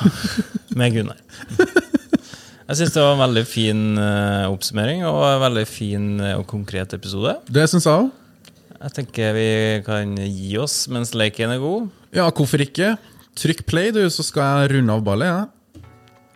Med 0.75 0.95
Gunnar. 0.97 1.21
Jeg 2.67 2.81
syns 2.81 2.95
det 2.97 3.03
var 3.03 3.13
en 3.15 3.23
veldig 3.23 3.45
fin 3.47 3.83
eh, 4.03 4.47
oppsummering 4.51 5.05
og 5.07 5.21
en 5.23 5.43
veldig 5.45 5.67
fin 5.71 6.07
eh, 6.19 6.35
og 6.35 6.49
konkret 6.51 6.97
episode. 6.97 7.37
Det 7.47 7.69
syns 7.71 7.87
jeg 7.87 8.07
òg. 8.07 8.09
Jeg 8.77 8.95
tenker 8.99 9.37
vi 9.37 9.51
kan 9.87 10.17
gi 10.19 10.57
oss 10.61 10.75
mens 10.93 11.15
leken 11.17 11.55
er 11.55 11.63
god. 11.63 11.87
Ja, 12.17 12.27
hvorfor 12.27 12.65
ikke? 12.65 12.97
Trykk 13.39 13.63
play, 13.71 13.93
du, 13.95 14.03
så 14.11 14.25
skal 14.27 14.65
jeg 14.65 14.75
runde 14.75 14.99
av 14.99 15.05
ballet. 15.07 15.31
Ja. 15.31 15.85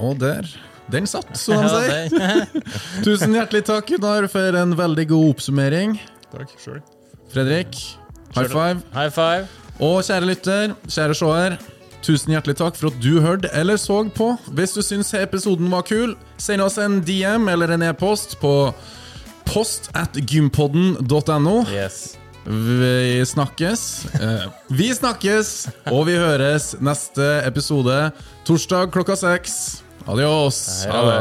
Og 0.00 0.20
der. 0.22 0.46
Den 0.90 1.06
satt, 1.10 1.34
som 1.38 1.66
de 1.66 1.70
sier. 1.70 2.46
Tusen 3.06 3.34
hjertelig 3.34 3.64
takk, 3.66 3.90
Gunnar, 3.90 4.30
for 4.30 4.62
en 4.62 4.78
veldig 4.78 5.08
god 5.10 5.34
oppsummering. 5.34 5.98
Takk 6.30 6.54
selv. 6.62 6.86
Fredrik, 7.34 7.74
high 8.38 8.46
five. 8.50 8.86
High 8.94 9.10
five. 9.10 9.69
Og 9.80 10.02
kjære 10.04 10.26
lytter, 10.28 10.74
kjære 10.92 11.14
seer, 11.16 11.54
tusen 12.04 12.32
hjertelig 12.34 12.56
takk 12.60 12.76
for 12.76 12.86
at 12.92 12.98
du 13.02 13.14
hørte 13.24 13.48
eller 13.56 13.76
så 13.80 14.02
på. 14.16 14.26
Hvis 14.56 14.74
du 14.76 14.82
syns 14.84 15.14
episoden 15.16 15.70
var 15.72 15.82
kul, 15.88 16.10
send 16.40 16.60
oss 16.64 16.76
en 16.80 17.00
DM 17.04 17.48
eller 17.52 17.68
en 17.76 17.82
e-post 17.88 18.36
på 18.42 18.52
post 19.48 19.88
at 19.96 20.12
gympodden.no. 20.20 21.56
Yes. 21.72 22.16
Vi 22.46 23.20
snakkes. 23.28 23.82
Eh, 24.16 24.46
Vi 24.72 24.88
snakkes, 24.96 25.68
og 25.92 26.06
vi 26.08 26.14
høres 26.16 26.72
neste 26.80 27.42
episode 27.46 28.10
torsdag 28.48 28.90
klokka 28.92 29.14
seks. 29.16 29.82
Adios. 30.08 30.86
Ha 30.88 31.00
det. 31.10 31.20